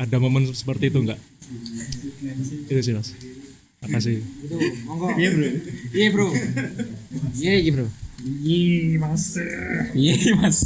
[0.00, 1.20] ada momen seperti itu nggak
[2.70, 3.12] itu sih mas
[3.88, 4.56] itu
[4.88, 5.12] monggo.
[5.16, 5.48] Iya bro.
[5.92, 6.28] Iya bro.
[7.36, 7.86] Iya iya bro.
[8.24, 9.24] Iya mas.
[9.92, 10.60] Iya mas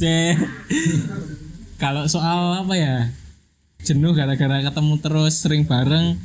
[1.78, 3.10] Kalau soal apa ya?
[3.82, 6.18] Jenuh gara-gara ketemu terus sering bareng.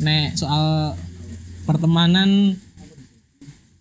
[0.00, 0.96] Nek soal
[1.68, 2.56] pertemanan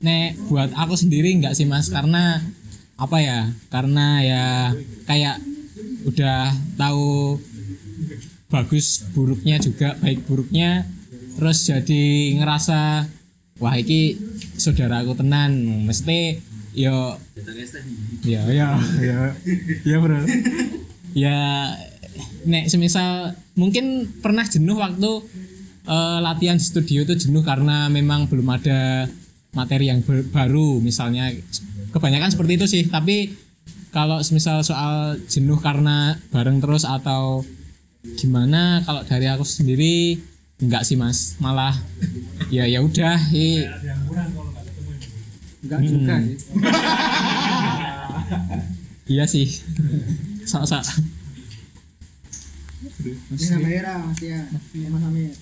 [0.02, 1.88] nek buat aku sendiri nggak sih mas.
[1.88, 2.44] Karena
[3.00, 3.48] apa ya?
[3.72, 4.46] Karena ya
[5.08, 5.40] kayak
[6.06, 7.38] udah tahu
[8.52, 10.84] bagus buruknya juga baik buruknya
[11.42, 13.10] terus jadi ngerasa
[13.58, 14.14] wah iki
[14.62, 15.58] saudara aku tenan.
[15.90, 16.38] Mesti
[16.78, 17.18] yo
[18.22, 19.20] ya ya ya
[19.82, 20.22] ya bro.
[21.18, 21.38] Ya
[22.46, 25.12] nek semisal mungkin pernah jenuh waktu
[25.90, 29.10] eh, latihan di studio itu jenuh karena memang belum ada
[29.58, 30.78] materi yang baru.
[30.78, 31.34] Misalnya
[31.90, 32.84] kebanyakan seperti itu sih.
[32.86, 33.34] Tapi
[33.90, 37.42] kalau misal soal jenuh karena bareng terus atau
[38.22, 40.18] gimana kalau dari aku sendiri
[40.62, 41.36] enggak sih mas.
[41.42, 41.76] Malah
[42.54, 43.18] ya ya udah
[45.62, 46.38] Enggak juga Hmm.
[49.14, 49.48] iya sih.
[50.46, 50.86] Sak sak
[54.06, 54.42] Mas ya.
[54.90, 55.34] Mas Amir.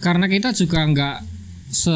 [0.00, 1.16] karena kita juga nggak
[1.68, 1.92] se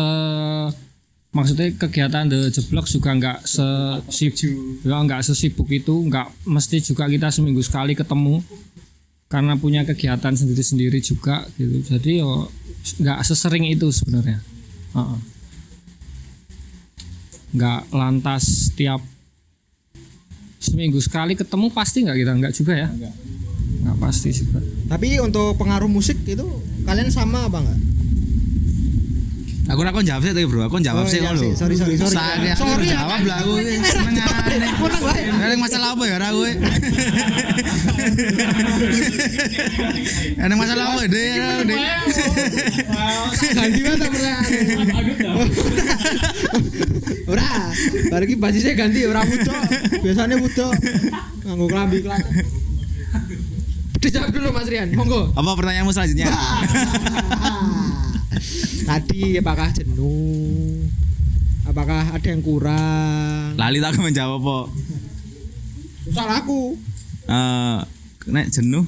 [1.33, 3.65] maksudnya kegiatan the jeblok juga nggak se
[4.13, 4.85] sibuk.
[4.85, 8.45] ya nggak sesibuk itu nggak mesti juga kita seminggu sekali ketemu
[9.35, 11.83] karena punya kegiatan sendiri-sendiri juga gitu.
[11.83, 12.47] Jadi yo
[13.03, 14.39] nggak sesering itu sebenarnya.
[14.95, 15.21] Heeh.
[17.55, 18.99] nggak lantas tiap
[20.59, 22.33] seminggu sekali ketemu pasti nggak kita?
[22.39, 22.89] Nggak juga ya?
[22.95, 23.15] Nggak.
[23.99, 24.63] Pasti juga.
[24.91, 26.47] Tapi untuk pengaruh musik itu
[26.87, 27.81] kalian sama apa enggak?
[29.65, 31.57] Aku ora kon jawab sih bro, aku jawab Oh, sih iya sih.
[31.57, 32.13] Sorry, sorry, sorry.
[32.13, 33.01] Saya Sorry, ya.
[33.01, 33.53] jawab lah aku.
[33.81, 35.57] Senengane.
[35.57, 36.53] Masalah apa ya ora kowe?
[40.53, 41.33] Masalah apa deh?
[41.65, 41.81] Dek?
[43.57, 44.45] Ganti mata pertanyaan.
[47.25, 47.49] Ora,
[48.13, 49.25] bar iki basisnya ganti ora.
[50.05, 50.69] Biasanya muda.
[51.41, 52.21] Nganggo klambi kelat.
[53.97, 55.33] Dijawab dulu Mas Rian, monggo.
[55.33, 56.29] Apa pertanyaanmu selanjutnya?
[58.85, 60.85] Tadi apakah jenuh?
[61.65, 63.57] Apakah ada yang kurang?
[63.57, 64.59] Lali tak menjawab apa?
[66.13, 66.77] Salah aku.
[67.25, 67.79] Eh,
[68.29, 68.85] nek jenuh.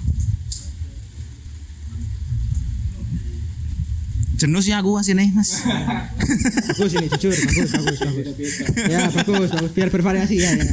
[4.37, 5.65] Jenuh sih aku asine, Mas.
[5.65, 8.53] Bagus ini jujur, bagus, bagus, bagus.
[8.85, 10.53] Ya, bagus, bagus biar bervariasi ya.
[10.53, 10.65] ya.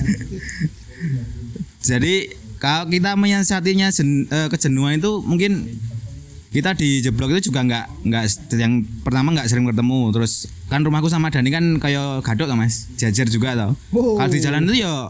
[1.80, 2.28] Jadi
[2.60, 5.80] kalau kita menyiasatinya jen- eh, kejenuhan itu mungkin
[6.54, 8.24] kita di jeblok itu juga nggak nggak
[8.54, 10.34] yang pertama nggak sering bertemu terus
[10.68, 14.16] kan rumahku sama Dani kan kayak gadok kan mas jajar juga tau Oh.
[14.16, 15.10] kalau di jalan itu ya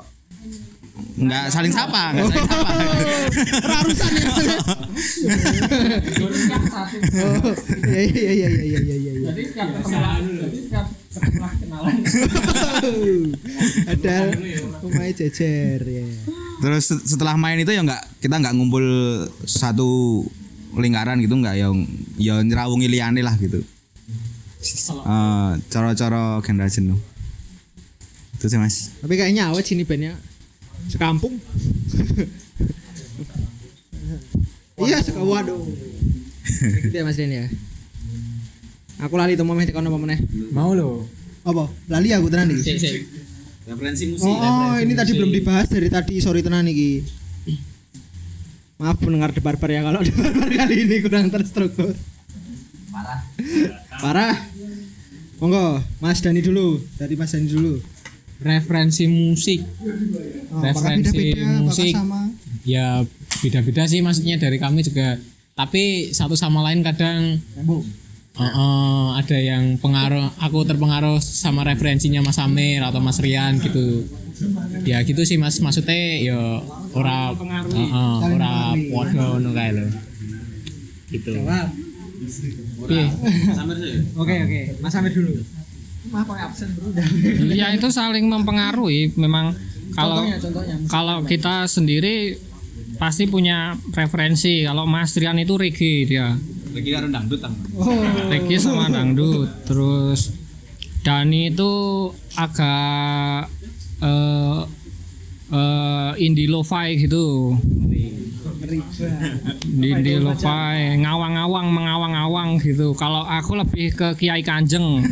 [1.15, 2.71] nggak saling sapa nggak saling sapa
[3.63, 4.29] Rarusan ya.
[7.13, 9.25] Oh, iya iya iya iya iya iya iya.
[9.25, 9.99] Jadi setiap ketemu
[11.09, 11.97] setelah kenalan
[13.85, 14.15] Ada
[14.81, 16.05] rumahnya jejer ya.
[16.59, 18.85] terus se- setelah main itu ya nggak kita nggak ngumpul
[19.43, 20.23] satu
[20.75, 21.75] lingkaran gitu nggak yang
[22.15, 23.61] ya nyerawungi liane lah gitu
[24.63, 26.95] Eh, coro-coro genre jenuh
[28.33, 30.15] itu sih mas Tapi kayaknya awet sini bandnya
[30.87, 31.35] sekampung.
[34.79, 35.63] iya, seka waduh.
[36.83, 37.45] Gitu ya Mas Rian ya.
[38.99, 40.19] Aku lali temu meh tekan apa meneh.
[40.51, 41.07] mau lo
[41.43, 41.67] Apa?
[41.87, 42.63] Lali aku tenan iki.
[42.65, 43.03] sik sik
[43.63, 46.19] referensi Oh, ini tadi belum dibahas dari tadi.
[46.19, 47.03] Sorry tenan iki.
[48.83, 51.95] Maaf pendengar debar-bar ya kalau debar-bar kali ini kurang terstruktur.
[52.91, 53.19] Parah.
[53.97, 54.35] Parah.
[55.39, 56.83] Monggo, Mas Dani dulu.
[56.93, 57.79] Dari Mas Dani dulu.
[58.43, 59.63] referensi musik
[60.51, 61.93] Oh, Referensi beda-beda, apakah musik.
[61.95, 62.21] sama?
[62.67, 62.87] ya
[63.39, 65.15] beda-beda sih maksudnya dari kami juga
[65.55, 67.39] tapi satu sama lain kadang
[68.33, 74.09] eh, eh, ada yang pengaruh aku terpengaruh sama referensinya Mas Amir atau Mas Rian gitu
[74.83, 76.59] ya gitu sih mas maksudnya ya
[76.97, 79.85] ora eh, eh, ora podo ngono kae lho
[81.13, 81.33] gitu.
[82.89, 83.05] Piye?
[84.17, 84.61] Oke, oke.
[84.81, 85.43] Mas Amir dulu.
[86.09, 86.89] Maaf kok absen bro.
[87.53, 89.53] ya itu saling mempengaruhi memang
[89.93, 90.75] kalau Contohnya, contohnya.
[90.89, 92.41] kalau kita sendiri
[92.97, 96.33] pasti punya preferensi kalau Mas Trian itu reggae dia
[96.73, 97.55] lagi karo dangdut tang.
[97.77, 98.01] Oh.
[98.29, 99.49] reggae sama dangdut.
[99.63, 100.33] Terus
[101.03, 101.71] Dani itu
[102.39, 103.51] agak
[104.01, 104.59] eh
[105.53, 107.53] eh, indie lo-fi gitu.
[109.67, 112.95] Indie lo-fi ngawang-ngawang mengawang-awang gitu.
[112.97, 115.03] Kalau aku lebih ke Kiai Kanjeng.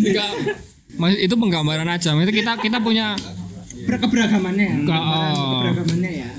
[0.00, 0.66] Gitu.
[1.08, 2.12] Itu penggambaran aja.
[2.12, 3.16] Itu kita kita punya
[3.86, 4.76] Berkeberagamannya ya.
[4.84, 5.40] Oh.
[5.56, 6.30] Keberagamannya ya.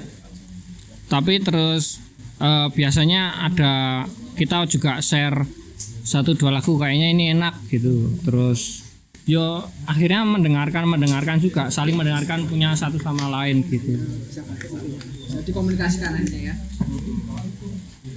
[1.11, 1.99] tapi terus
[2.39, 4.05] eh, biasanya ada
[4.39, 5.43] kita juga share
[6.07, 8.15] satu dua lagu kayaknya ini enak gitu.
[8.23, 8.87] Terus
[9.27, 13.99] yo akhirnya mendengarkan mendengarkan juga saling mendengarkan punya satu sama lain gitu.
[15.31, 16.55] Jadi komunikasikan aja ya.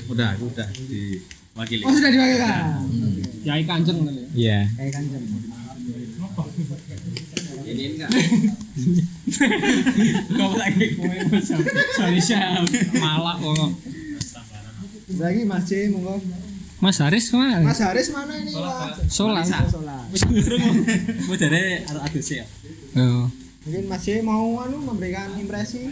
[0.05, 2.63] udah udah diwakili Oh sudah diwakilkan.
[3.43, 3.99] Kiai Kanjeng
[4.37, 4.69] Iya.
[4.77, 4.93] Kayak
[8.09, 8.57] kanjeng.
[10.37, 11.17] Kau lagi kowe
[11.97, 12.65] sorry siap
[13.01, 13.71] malak kok.
[15.21, 16.21] Lagi Mas C monggo.
[16.83, 17.65] Mas Haris ke mana?
[17.65, 19.09] Mas Haris mana ini Pak?
[19.09, 19.41] Solan.
[19.45, 20.05] Solar.
[21.25, 22.47] Mau dari ADC ya?
[23.01, 23.33] Oh.
[23.65, 25.89] Mungkin Mas C mau anu memberikan impresi.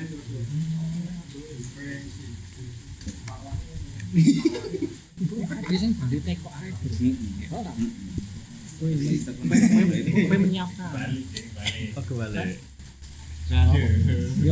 [5.65, 6.75] Biasanya balik teko arek.
[8.77, 10.93] Kowe menyiapkan.
[11.97, 12.59] Oke balik.
[13.53, 13.69] Ya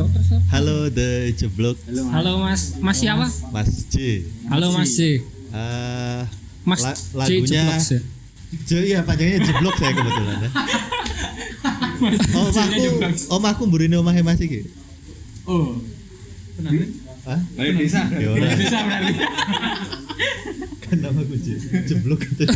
[0.05, 0.29] terus.
[0.53, 1.77] Halo The Jeblok.
[2.13, 3.25] Halo Mas, Mas siapa?
[3.49, 4.21] Mas J.
[4.45, 5.25] Halo Mas J.
[5.51, 6.21] Eh,
[6.63, 7.91] Mas la- J lagunya Jeblok, J.
[8.67, 10.49] J iya panjangnya Jeblok saya kebetulan ya.
[12.01, 12.81] Oh, omahku,
[13.29, 14.65] omahku mburine omahe Mas iki.
[15.45, 15.77] Oh.
[16.57, 16.81] Kenapa?
[17.29, 17.39] Hah?
[17.61, 18.09] Ayo bisa.
[18.09, 18.41] Ya ora.
[18.57, 19.13] Bisa berarti.
[20.81, 21.61] kan namaku J.
[21.85, 22.49] Jeblok gitu.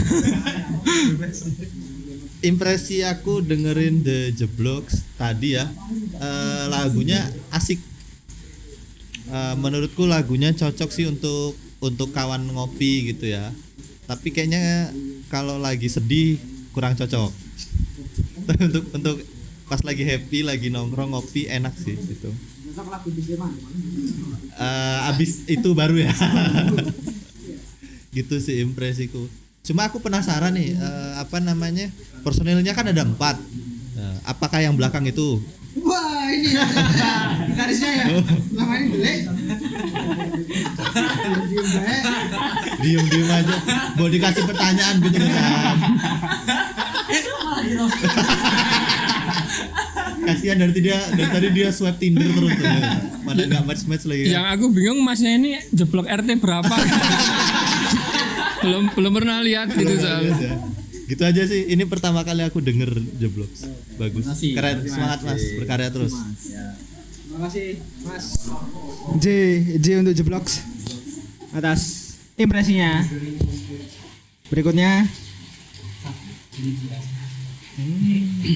[2.45, 5.65] Impresi aku dengerin The Jebloks tadi ya
[6.21, 7.81] eh, lagunya asik.
[9.25, 13.49] Eh, menurutku lagunya cocok sih untuk untuk kawan ngopi gitu ya.
[14.05, 14.93] Tapi kayaknya
[15.33, 16.37] kalau lagi sedih
[16.69, 17.33] kurang cocok.
[18.45, 19.17] Untuk untuk
[19.65, 22.29] pas lagi happy, lagi nongkrong ngopi enak sih gitu.
[24.53, 26.13] Eh, abis itu baru ya.
[28.15, 29.25] gitu sih impresiku.
[29.65, 31.89] Cuma aku penasaran nih eh, apa namanya
[32.21, 33.41] personilnya kan ada empat.
[33.97, 35.41] Nah, apakah yang belakang itu?
[35.81, 36.63] Wah, ini ya.
[37.57, 38.05] garisnya ya.
[38.55, 39.19] Lama ini belek.
[42.79, 43.55] Diem diem aja.
[43.99, 45.75] Mau dikasih pertanyaan gitu kan.
[50.25, 52.65] Kasihan dari dia dari tadi dia swipe Tinder terus tuh.
[53.27, 54.31] Mana nggak match match lagi.
[54.31, 56.75] Yang aku bingung masnya ini jeblok RT berapa?
[58.65, 60.33] Belum belum pernah lihat gitu soalnya.
[60.35, 60.55] ya.
[61.05, 61.69] Gitu aja sih.
[61.69, 62.89] Ini pertama kali aku denger
[63.21, 63.51] jeblok.
[64.01, 64.25] Bagus.
[64.41, 64.89] Keren.
[64.89, 65.43] Semangat Mas.
[65.61, 66.11] Berkarya terus.
[66.11, 68.25] Terima kasih, Mas.
[69.21, 69.25] J,
[69.77, 70.63] J untuk Jebloks
[71.53, 71.81] atas
[72.39, 73.05] impresinya.
[74.49, 75.05] Berikutnya
[77.75, 78.55] Hmm.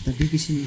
[0.00, 0.64] Tadi visi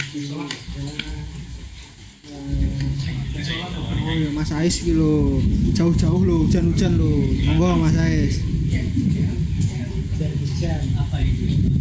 [3.40, 5.40] Oh ya Mas Ais lho.
[5.72, 7.12] Jauh-jauh lho, hujan-hujan lho.
[7.48, 8.44] Monggo Mas Ais.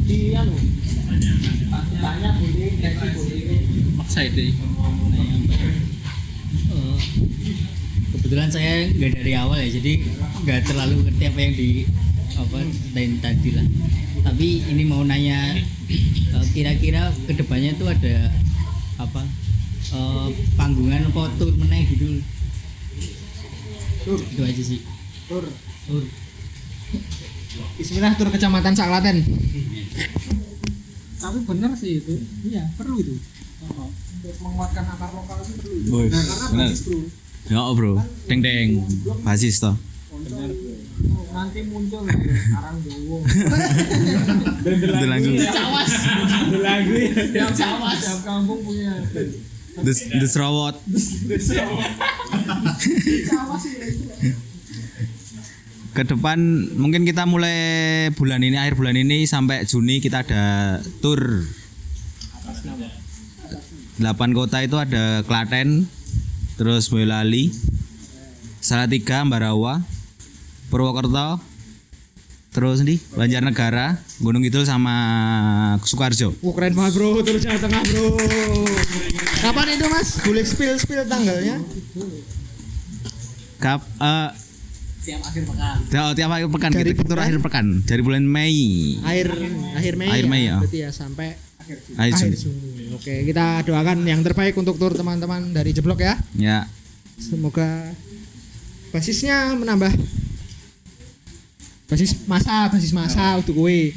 [0.09, 0.61] Iya loh.
[1.99, 3.61] Tanya boleh, boleh.
[3.99, 4.55] Maksa itu.
[6.69, 6.99] Eh,
[8.15, 9.93] kebetulan saya nggak dari awal ya jadi
[10.47, 11.71] nggak terlalu ngerti apa yang di
[12.39, 12.59] apa
[12.95, 13.67] lain tadi lah
[14.23, 18.31] tapi ini mau nanya eh, kira-kira ke depannya tuh ada
[19.01, 19.25] apa
[19.95, 20.29] eh,
[20.59, 22.21] panggungan apa tour meneh gitu
[24.09, 24.81] itu aja sih
[25.29, 25.45] Tur.
[25.85, 26.05] tour
[27.79, 29.19] Bismillah tur kecamatan Saklaten.
[31.19, 32.15] Tapi bener sih itu.
[32.47, 33.15] Iya, perlu itu.
[34.19, 36.07] Untuk menguatkan akar lokal itu perlu.
[36.07, 36.67] Nah, karena benar.
[36.71, 37.01] basis bro.
[37.49, 37.93] Ya bro,
[38.29, 38.69] deng deng,
[39.25, 39.77] basis toh.
[41.29, 43.23] nanti muncul karang dowo.
[44.67, 45.31] Itu lagu.
[45.39, 45.93] Cawas.
[46.59, 47.13] lagu ya.
[47.31, 47.99] Tiap cawas.
[48.03, 48.93] Tiap kampung punya.
[49.83, 50.79] The, itu.
[55.95, 56.39] Ke depan
[56.79, 57.59] mungkin kita mulai
[58.15, 61.47] bulan ini akhir bulan ini sampai Juni kita ada tour.
[63.99, 65.91] 8 kota itu ada Klaten,
[66.55, 67.51] terus Boyolali,
[68.63, 69.83] Salatiga, Ambarawa,
[70.71, 71.43] Purwokerto,
[72.49, 74.95] terus nih Banjarnegara, Gunung Kidul sama
[75.85, 76.33] Sukoharjo.
[76.41, 78.07] Wah keren banget bro, terus Jawa Tengah bro.
[79.39, 80.09] Kapan itu mas?
[80.25, 81.61] Boleh spill spill tanggalnya?
[83.59, 84.29] Kap, eh,
[85.03, 87.25] tiap akhir pekan oh, tiap akhir pekan Dari kita bulan?
[87.27, 88.59] akhir pekan dari bulan Mei.
[89.03, 89.27] Akhir
[89.75, 90.09] akhir Mei.
[90.11, 90.57] Akhir Mei, ya.
[90.63, 91.29] Berarti ya sampai
[91.59, 92.37] Akhir akhir Juni.
[92.39, 92.85] Juni.
[92.97, 96.17] Oke, kita doakan yang terbaik untuk tur teman-teman dari Jeblok ya.
[96.33, 96.65] Ya.
[97.19, 97.93] Semoga
[98.89, 99.91] basisnya menambah
[101.89, 103.97] basis masa, basis masa untuk kue.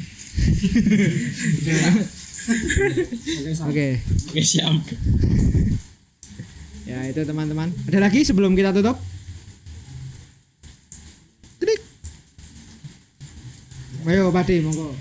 [3.68, 4.00] Oke.
[4.32, 4.80] Oke, siap.
[6.88, 7.68] Ya itu teman-teman.
[7.86, 8.96] Ada lagi sebelum kita tutup?
[11.60, 11.80] Trik.
[14.08, 14.96] Ayo Padi, monggo.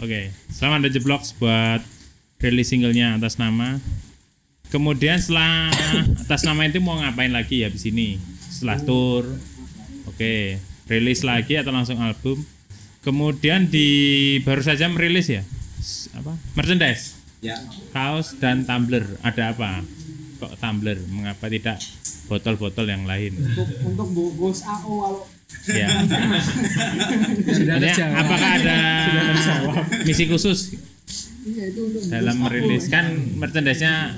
[0.00, 1.80] Oke, selamat The Blocks buat
[2.40, 3.80] rilis singlenya atas nama.
[4.68, 5.72] Kemudian setelah
[6.28, 8.08] atas nama itu mau ngapain lagi ya di sini?
[8.48, 9.24] Setelah tour,
[10.06, 10.60] oke,
[10.90, 12.42] rilis lagi atau langsung album?
[13.00, 13.86] Kemudian di
[14.42, 15.40] baru saja merilis ya,
[16.12, 16.36] apa?
[16.52, 17.56] Merchandise, Ya.
[17.94, 19.06] kaos dan tumbler.
[19.24, 19.80] Ada apa?
[20.36, 21.00] Kok tumbler?
[21.08, 21.80] Mengapa tidak
[22.28, 23.32] botol-botol yang lain?
[23.40, 25.22] Untuk untuk bungkus AO kalau
[25.66, 25.90] Ya.
[27.58, 27.76] Sudah
[28.14, 28.78] apakah ada
[30.06, 30.78] misi khusus
[31.42, 34.14] iya itu untuk dalam merilis kan merchandise-nya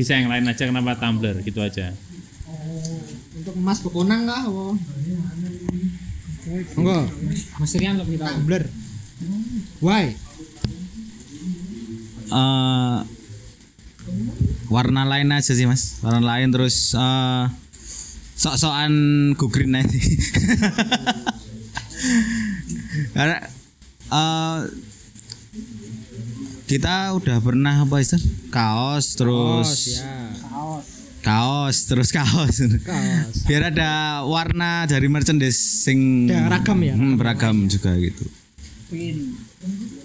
[0.00, 1.92] bisa yang lain aja kenapa tumbler gitu aja
[2.48, 2.96] Oh,
[3.36, 4.48] untuk emas bekonang kah?
[4.48, 4.64] apa?
[6.46, 7.10] Monggo.
[7.58, 8.34] Mas Rian lebih tahu.
[8.38, 8.64] Tumbler.
[9.82, 10.04] Why?
[12.26, 12.98] eh
[14.66, 17.46] warna lain aja sih mas warna lain terus eh
[18.36, 18.92] sok-sokan
[19.38, 20.18] go green aja sih.
[23.16, 23.38] Karena
[24.12, 24.58] eh,
[26.66, 28.18] kita udah pernah apa itu
[28.50, 30.45] kaos terus ya.
[31.26, 32.62] Kaos terus kaos.
[32.86, 33.34] Kaos.
[33.50, 38.22] Biar ada warna dari merchandise sing Ada ragam ya, Hmm, beragam juga gitu.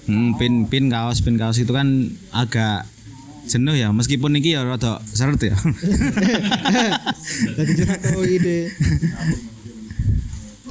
[0.09, 2.89] Hmm, pin pin kaos pin kaos itu kan agak
[3.45, 5.53] jenuh ya meskipun ini ya rada seret ya.
[7.57, 7.71] Tadi
[8.33, 8.59] ide.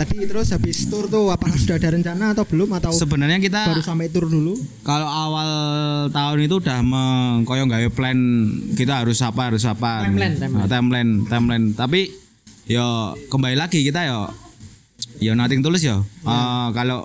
[0.00, 3.84] Tadi terus habis tur tuh apakah sudah ada rencana atau belum atau Sebenarnya kita baru
[3.84, 4.56] sampai tur dulu?
[4.80, 5.50] kalau awal
[6.08, 8.16] tahun itu udah mengkoyong gawe plan
[8.72, 10.56] kita harus apa harus apa Timeline, timeline.
[10.56, 12.00] Nah, timeline timeline tapi
[12.64, 14.32] yo kembali lagi kita yo
[15.20, 17.04] yo nothing tulus yo Eh, kalau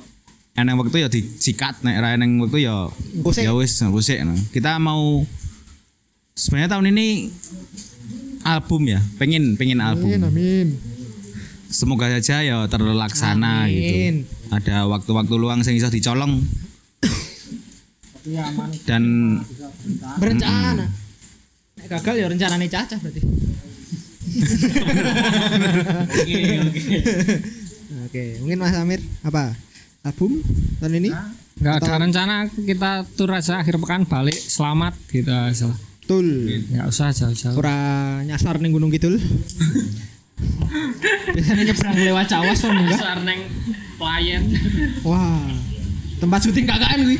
[0.55, 2.87] eneng waktu ya disikat nek ra eneng waktu ya
[3.43, 4.39] ya wis engko sik, nah.
[4.55, 5.27] kita mau
[6.31, 7.27] sebenarnya tahun ini
[8.47, 10.94] album ya pengen pengen album Amin, amin.
[11.76, 14.23] Semoga saja ya terlaksana Amin.
[14.23, 16.39] gitu ada waktu-waktu luang sing iso dicolong
[18.89, 19.03] dan
[20.17, 20.89] Berencana.
[21.78, 23.21] Nek gagal ya rencananya cacah berarti.
[28.09, 29.53] Oke, mungkin Mas Amir apa?
[30.05, 30.41] Album
[30.82, 31.11] tahun ini?
[31.55, 35.80] nggak ada rencana kita tur aja akhir pekan balik selamat gitu aja lah.
[36.03, 36.51] Betul.
[36.67, 39.15] nggak usah jauh-jauh Ora nyasar ning Gunung Kidul.
[41.31, 42.99] Biasanya nyebrang lewat Cawas kan enggak?
[42.99, 43.41] Besar neng
[43.95, 44.43] klien.
[45.01, 45.47] Wah.
[46.15, 47.17] Tempat syuting KKN kuwi.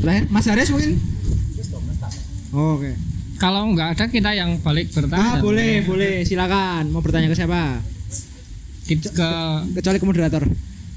[0.00, 0.92] Terakhir Mas Haris mungkin?
[2.54, 2.94] Oh, Oke.
[3.36, 6.14] kalau nggak ada kita yang balik Ah, bertanya boleh, boleh.
[6.22, 6.88] Silakan.
[6.88, 7.82] Mau bertanya ke siapa?
[8.86, 9.30] Kita ke
[9.74, 10.44] Kecuali ke moderator.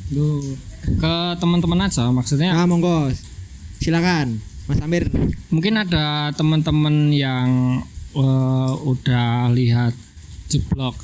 [0.10, 0.56] Duh,
[0.88, 3.10] ke teman-teman aja maksudnya Ah, monggo.
[3.78, 4.40] Silakan.
[4.66, 5.10] Mas Amir.
[5.50, 7.82] mungkin ada teman-teman yang
[8.12, 9.94] eh, udah lihat
[10.50, 10.96] jeblok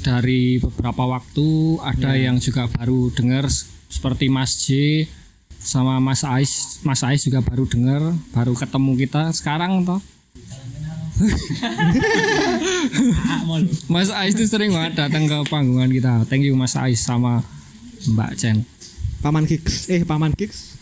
[0.00, 2.28] dari beberapa waktu ada Ya.
[2.28, 3.44] yang juga baru dengar
[3.88, 4.68] seperti Mas J
[5.60, 8.00] sama Mas Ais Mas Ais juga baru dengar
[8.32, 10.00] baru ketemu kita sekarang toh
[13.86, 17.44] Mas Ais itu sering banget datang ke panggungan kita thank you Mas Ais sama
[18.08, 18.56] Mbak Chen
[19.20, 19.88] Paman Gigs.
[19.88, 20.76] Eh, Paman Gigs.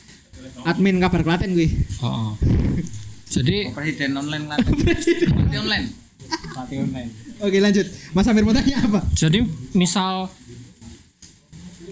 [0.66, 1.70] Admin kabar Klaten kuwi.
[2.02, 2.34] oh.
[3.32, 4.44] jadi presiden online
[6.56, 7.10] Party online
[7.42, 7.86] Oke, lanjut.
[8.14, 9.02] Mas Amir mau tanya apa?
[9.18, 9.42] Jadi
[9.74, 10.30] misal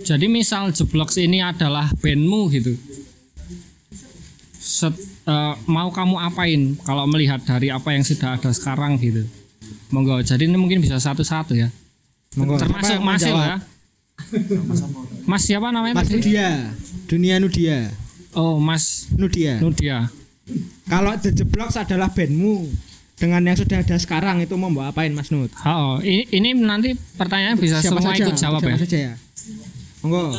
[0.07, 2.73] jadi misal Jeblox ini adalah bandmu gitu.
[4.57, 4.95] Set,
[5.27, 9.27] eh, mau kamu apain kalau melihat dari apa yang sudah ada sekarang gitu.
[9.91, 10.23] Monggo.
[10.23, 11.69] Jadi ini mungkin bisa satu-satu ya.
[12.39, 12.55] Monggo.
[12.57, 13.59] Termasuk yang Mas ya.
[15.27, 15.99] Mas siapa namanya?
[15.99, 16.09] Mas?
[16.09, 16.71] Nudia.
[17.11, 17.91] Dunia Nudia.
[18.39, 19.59] Oh, Mas Nudia.
[19.59, 20.07] Nudia.
[20.91, 21.33] Kalau The
[21.81, 22.67] adalah bandmu
[23.21, 25.53] dengan yang sudah ada sekarang itu mau bawa apain Mas Nut?
[25.69, 28.79] Oh, ini, ini nanti pertanyaan bisa Siapa semua saja, ikut jawab siapa ya.
[28.81, 29.15] saja ya.
[30.01, 30.33] Monggo.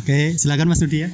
[0.00, 1.12] Oke, silakan Mas Rudi ya.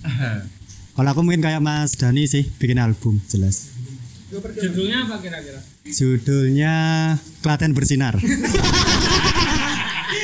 [0.96, 3.68] Kalau aku mungkin kayak Mas Dani sih bikin album jelas.
[4.32, 5.60] Judulnya apa kira-kira?
[5.84, 6.74] Judulnya
[7.44, 8.16] Klaten Bersinar.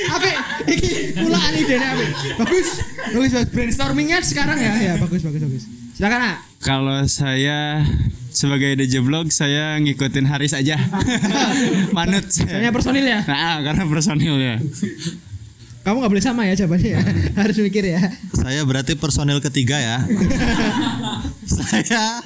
[0.06, 0.28] Apa?
[0.70, 2.05] Iki pulaan ide apa?
[2.44, 2.68] Bagus.
[3.12, 3.48] Bagus, bagus.
[3.52, 4.72] Brainstormingnya sekarang ya.
[4.76, 5.64] Ya, bagus, bagus, bagus.
[5.97, 6.36] Silakan, Nak.
[6.60, 7.80] Kalau saya
[8.28, 10.76] sebagai DJ Blog saya ngikutin Haris aja.
[11.97, 12.74] Manut Soalnya saya.
[12.74, 13.20] personil ya.
[13.24, 14.56] Nah, karena personil ya.
[15.86, 17.02] Kamu nggak boleh sama ya jawabannya ya.
[17.40, 18.02] Harus mikir ya.
[18.34, 20.02] Saya berarti personil ketiga ya.
[21.47, 22.20] Saya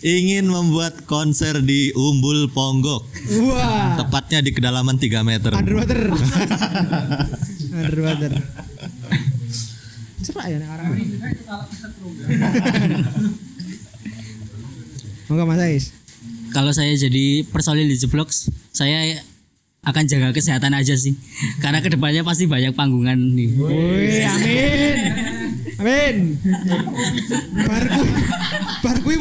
[0.00, 3.04] ingin membuat konser di Umbul Ponggok.
[3.50, 3.98] Wah.
[3.98, 5.50] Tepatnya di kedalaman 3 meter.
[5.58, 6.00] Underwater.
[7.70, 8.32] Underwater.
[10.20, 10.86] Cepat ya arah.
[15.30, 15.84] Monggo Mas Ais.
[16.50, 19.22] Kalau saya jadi personil di Jeblox, saya
[19.86, 21.14] akan jaga kesehatan aja sih.
[21.62, 23.50] Karena ke depannya pasti banyak panggungan nih.
[23.54, 24.98] Wih, amin.
[25.80, 26.16] Amin.
[27.64, 28.08] Bar kui,
[28.82, 29.16] bar kui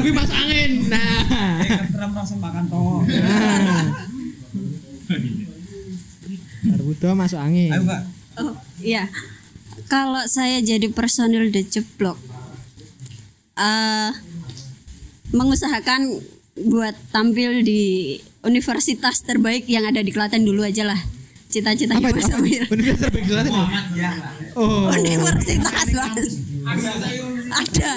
[0.00, 0.88] kui mas angin.
[0.88, 1.60] Nah.
[2.14, 3.04] langsung makan toh.
[6.60, 7.72] Bar butuh masuk angin.
[7.72, 8.02] Ayo, Mbak.
[8.40, 9.08] Oh, iya.
[9.88, 12.18] Kalau saya jadi personil The Jeblok
[13.60, 14.12] eh
[15.30, 16.16] mengusahakan
[16.66, 21.00] buat tampil di universitas terbaik yang ada di Klaten dulu aja lah.
[21.98, 22.14] Apa?
[22.14, 22.30] Mas?
[22.30, 22.62] Amir.
[22.70, 23.52] Universitas terbaik di Klaten
[23.98, 24.12] ya?
[24.54, 24.86] Oh.
[24.94, 26.30] Universitas Mas.
[27.50, 27.92] Ada.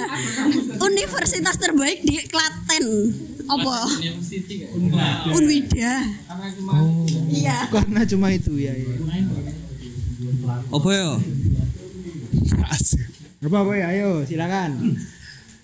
[0.81, 2.85] Universitas terbaik di Klaten.
[3.49, 3.75] Apa?
[5.35, 5.93] Unwida.
[6.71, 7.05] Oh.
[7.27, 7.67] Iya.
[7.67, 8.73] Karena cuma itu ya.
[8.73, 8.95] ya.
[10.71, 11.09] Apa ya?
[13.43, 13.85] Apa apa ya?
[13.91, 14.71] Ayo silakan.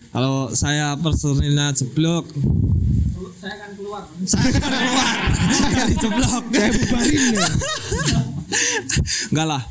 [0.10, 2.26] Kalau saya personilnya jeblok
[3.39, 4.03] Saya akan keluar.
[4.27, 6.43] Saya dijeblok.
[6.51, 7.47] Saya bubarin ya.
[9.31, 9.64] Enggak lah.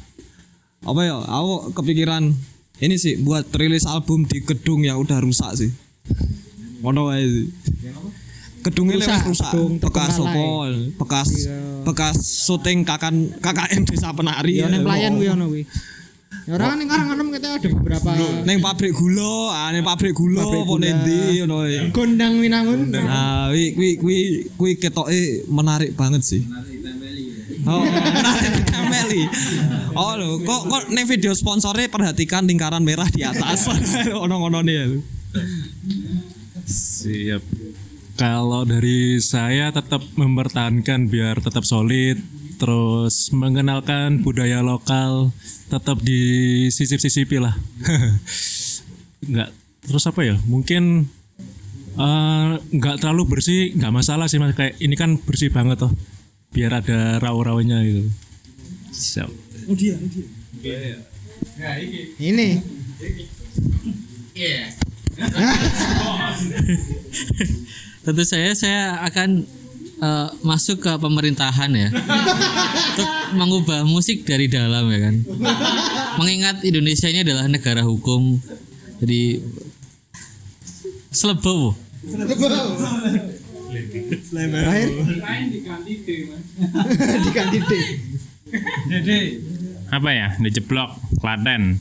[0.89, 1.17] Apa ya?
[1.21, 2.33] Aku kepikiran
[2.79, 5.71] ini sih buat rilis album di gedung yang udah rusak sih.
[6.83, 7.47] Ngono wae sih.
[8.59, 9.51] Gedungnya Rusak, rusak, rusak.
[9.55, 10.47] gedung bekas opo?
[10.99, 11.29] Bekas
[11.87, 14.59] bekas syuting kakan KKN Desa Penari.
[14.59, 15.19] Ya neng pelayan Oh.
[15.23, 15.63] kuwi ono kuwi.
[16.49, 18.09] Ya orang ning karang kita ada beberapa
[18.45, 21.57] Neng pabrik gula, ah neng pabrik gula Pabrik apa nendi ngono
[21.93, 22.81] gondang winangun.
[22.89, 24.17] Nah, wi wi wi
[24.57, 26.43] wi ketoke menarik banget sih.
[27.69, 29.23] Oh, menarik ditempeli.
[29.93, 33.69] Oh lho, kok kok ning video sponsornya perhatikan lingkaran merah di atas.
[34.25, 35.01] Ono-ono nih.
[36.69, 37.43] Siap.
[38.19, 42.21] Kalau dari saya tetap mempertahankan biar tetap solid,
[42.59, 45.33] terus mengenalkan budaya lokal,
[45.73, 47.55] tetap disisip-sisipi lah.
[49.29, 49.55] Enggak.
[49.89, 50.37] Terus apa ya?
[50.45, 51.09] Mungkin
[51.97, 54.53] eh, nggak terlalu bersih, nggak masalah sih mas.
[54.53, 55.93] Kayak ini kan bersih banget toh.
[56.53, 58.13] Biar ada raw-rawnya gitu.
[58.93, 59.31] Siap.
[59.71, 60.27] Oh dia, oh dia.
[62.19, 62.49] Ini.
[64.35, 64.75] Iya.
[68.07, 69.45] Tentu saya saya akan
[70.01, 71.91] eh, masuk ke pemerintahan ya.
[71.93, 75.17] Untuk mengubah musik dari dalam ya kan.
[76.17, 78.41] Mengingat Indonesia ini adalah negara hukum.
[79.03, 79.43] Jadi
[81.13, 81.77] selebo.
[82.09, 82.53] Terakhir
[87.21, 87.73] diganti D.
[89.89, 91.81] apa ya dijeblok Klaten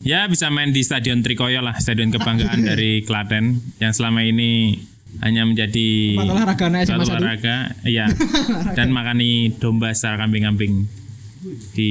[0.00, 4.80] ya bisa main di Stadion Trikoyo lah stadion kebanggaan dari Klaten yang selama ini
[5.20, 7.02] hanya menjadi Tempat olahraga satu.
[7.02, 8.06] olahraga iya.
[8.78, 10.86] Dan makani domba secara kambing-kambing
[11.74, 11.90] di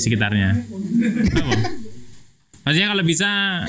[0.00, 0.64] sekitarnya.
[2.64, 3.60] Maksudnya kalau bisa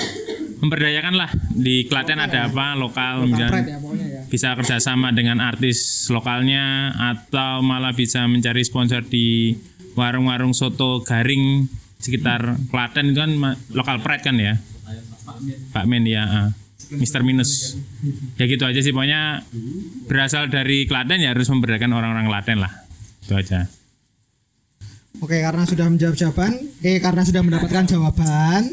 [0.64, 4.22] memberdayakan lah di Klaten ada apa lokal misalnya ya ya.
[4.32, 9.52] bisa kerjasama dengan artis lokalnya atau malah bisa mencari sponsor di
[10.00, 11.68] warung-warung soto garing
[12.06, 14.62] sekitar Klaten itu kan lokal pride kan ya
[15.74, 16.50] Pak Men ya ah.
[16.94, 17.82] Mister Minus
[18.38, 19.42] ya gitu aja sih pokoknya
[20.06, 22.74] berasal dari Klaten ya harus memberdayakan orang-orang Klaten lah
[23.26, 23.66] itu aja
[25.24, 28.68] Oke, karena sudah menjawab jawaban, eh karena sudah mendapatkan jawaban,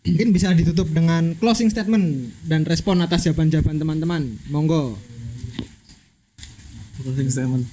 [0.00, 4.22] mungkin bisa ditutup dengan closing statement dan respon atas jawaban-jawaban teman-teman.
[4.48, 4.96] Monggo.
[7.04, 7.68] Closing statement.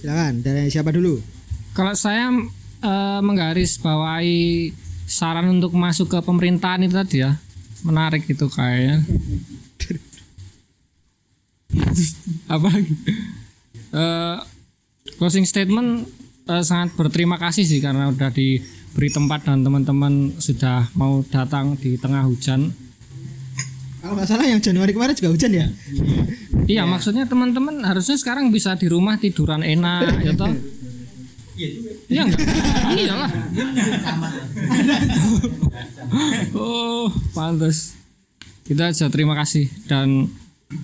[0.00, 0.40] Silakan.
[0.40, 1.20] Dari siapa dulu?
[1.78, 2.34] Kalau saya
[2.82, 4.74] eh, menggaris bawahi
[5.06, 7.38] saran untuk masuk ke pemerintahan itu tadi ya
[7.86, 9.06] menarik itu kayaknya.
[12.58, 12.68] Apa?
[13.94, 14.36] Eh,
[15.22, 16.10] closing statement
[16.50, 21.94] eh, sangat berterima kasih sih karena udah diberi tempat dan teman-teman sudah mau datang di
[21.94, 22.74] tengah hujan.
[24.02, 25.70] Kalau nggak salah yang Januari kemarin juga hujan ya?
[26.66, 30.50] Iya, maksudnya teman-teman harusnya sekarang bisa di rumah tiduran enak, ya toh?
[31.58, 32.38] Iya enggak?
[32.94, 33.30] Iyalah.
[36.54, 37.98] oh, pantas.
[38.62, 40.30] Kita aja terima kasih dan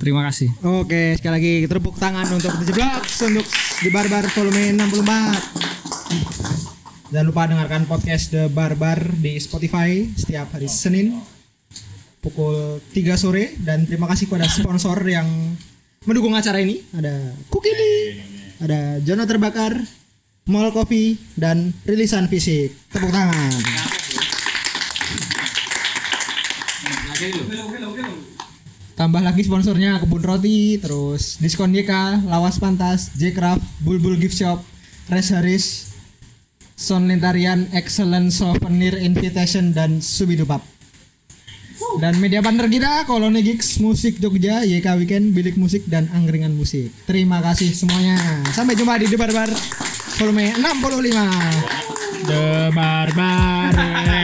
[0.03, 0.51] terima kasih.
[0.67, 3.47] Oke, sekali lagi tepuk tangan untuk DJ Blocks untuk
[3.87, 7.15] di Barbar volume 64.
[7.15, 11.23] Jangan lupa dengarkan podcast The Barbar di Spotify setiap hari Senin
[12.19, 15.55] pukul 3 sore dan terima kasih kepada sponsor yang
[16.03, 16.83] mendukung acara ini.
[16.91, 18.19] Ada Kukili,
[18.59, 19.77] ada Jono Terbakar,
[20.45, 22.77] Mall Coffee dan rilisan fisik.
[22.93, 23.49] Tepuk tangan.
[28.93, 34.61] Tambah lagi sponsornya Kebun Roti, terus Diskon YK, Lawas Pantas, J-Craft, Bulbul Gift Shop,
[35.09, 35.97] Res Haris,
[36.77, 40.61] Son Lintarian, Excellent Souvenir Invitation, dan Subidupap.
[42.05, 46.93] Dan media partner kita, Koloni Gigs, Musik Jogja, YK Weekend, Bilik Musik, dan Angkringan Musik.
[47.09, 48.21] Terima kasih semuanya.
[48.53, 49.49] Sampai jumpa di The Barbar
[50.19, 52.27] volume 65.
[52.27, 54.24] The Barbar.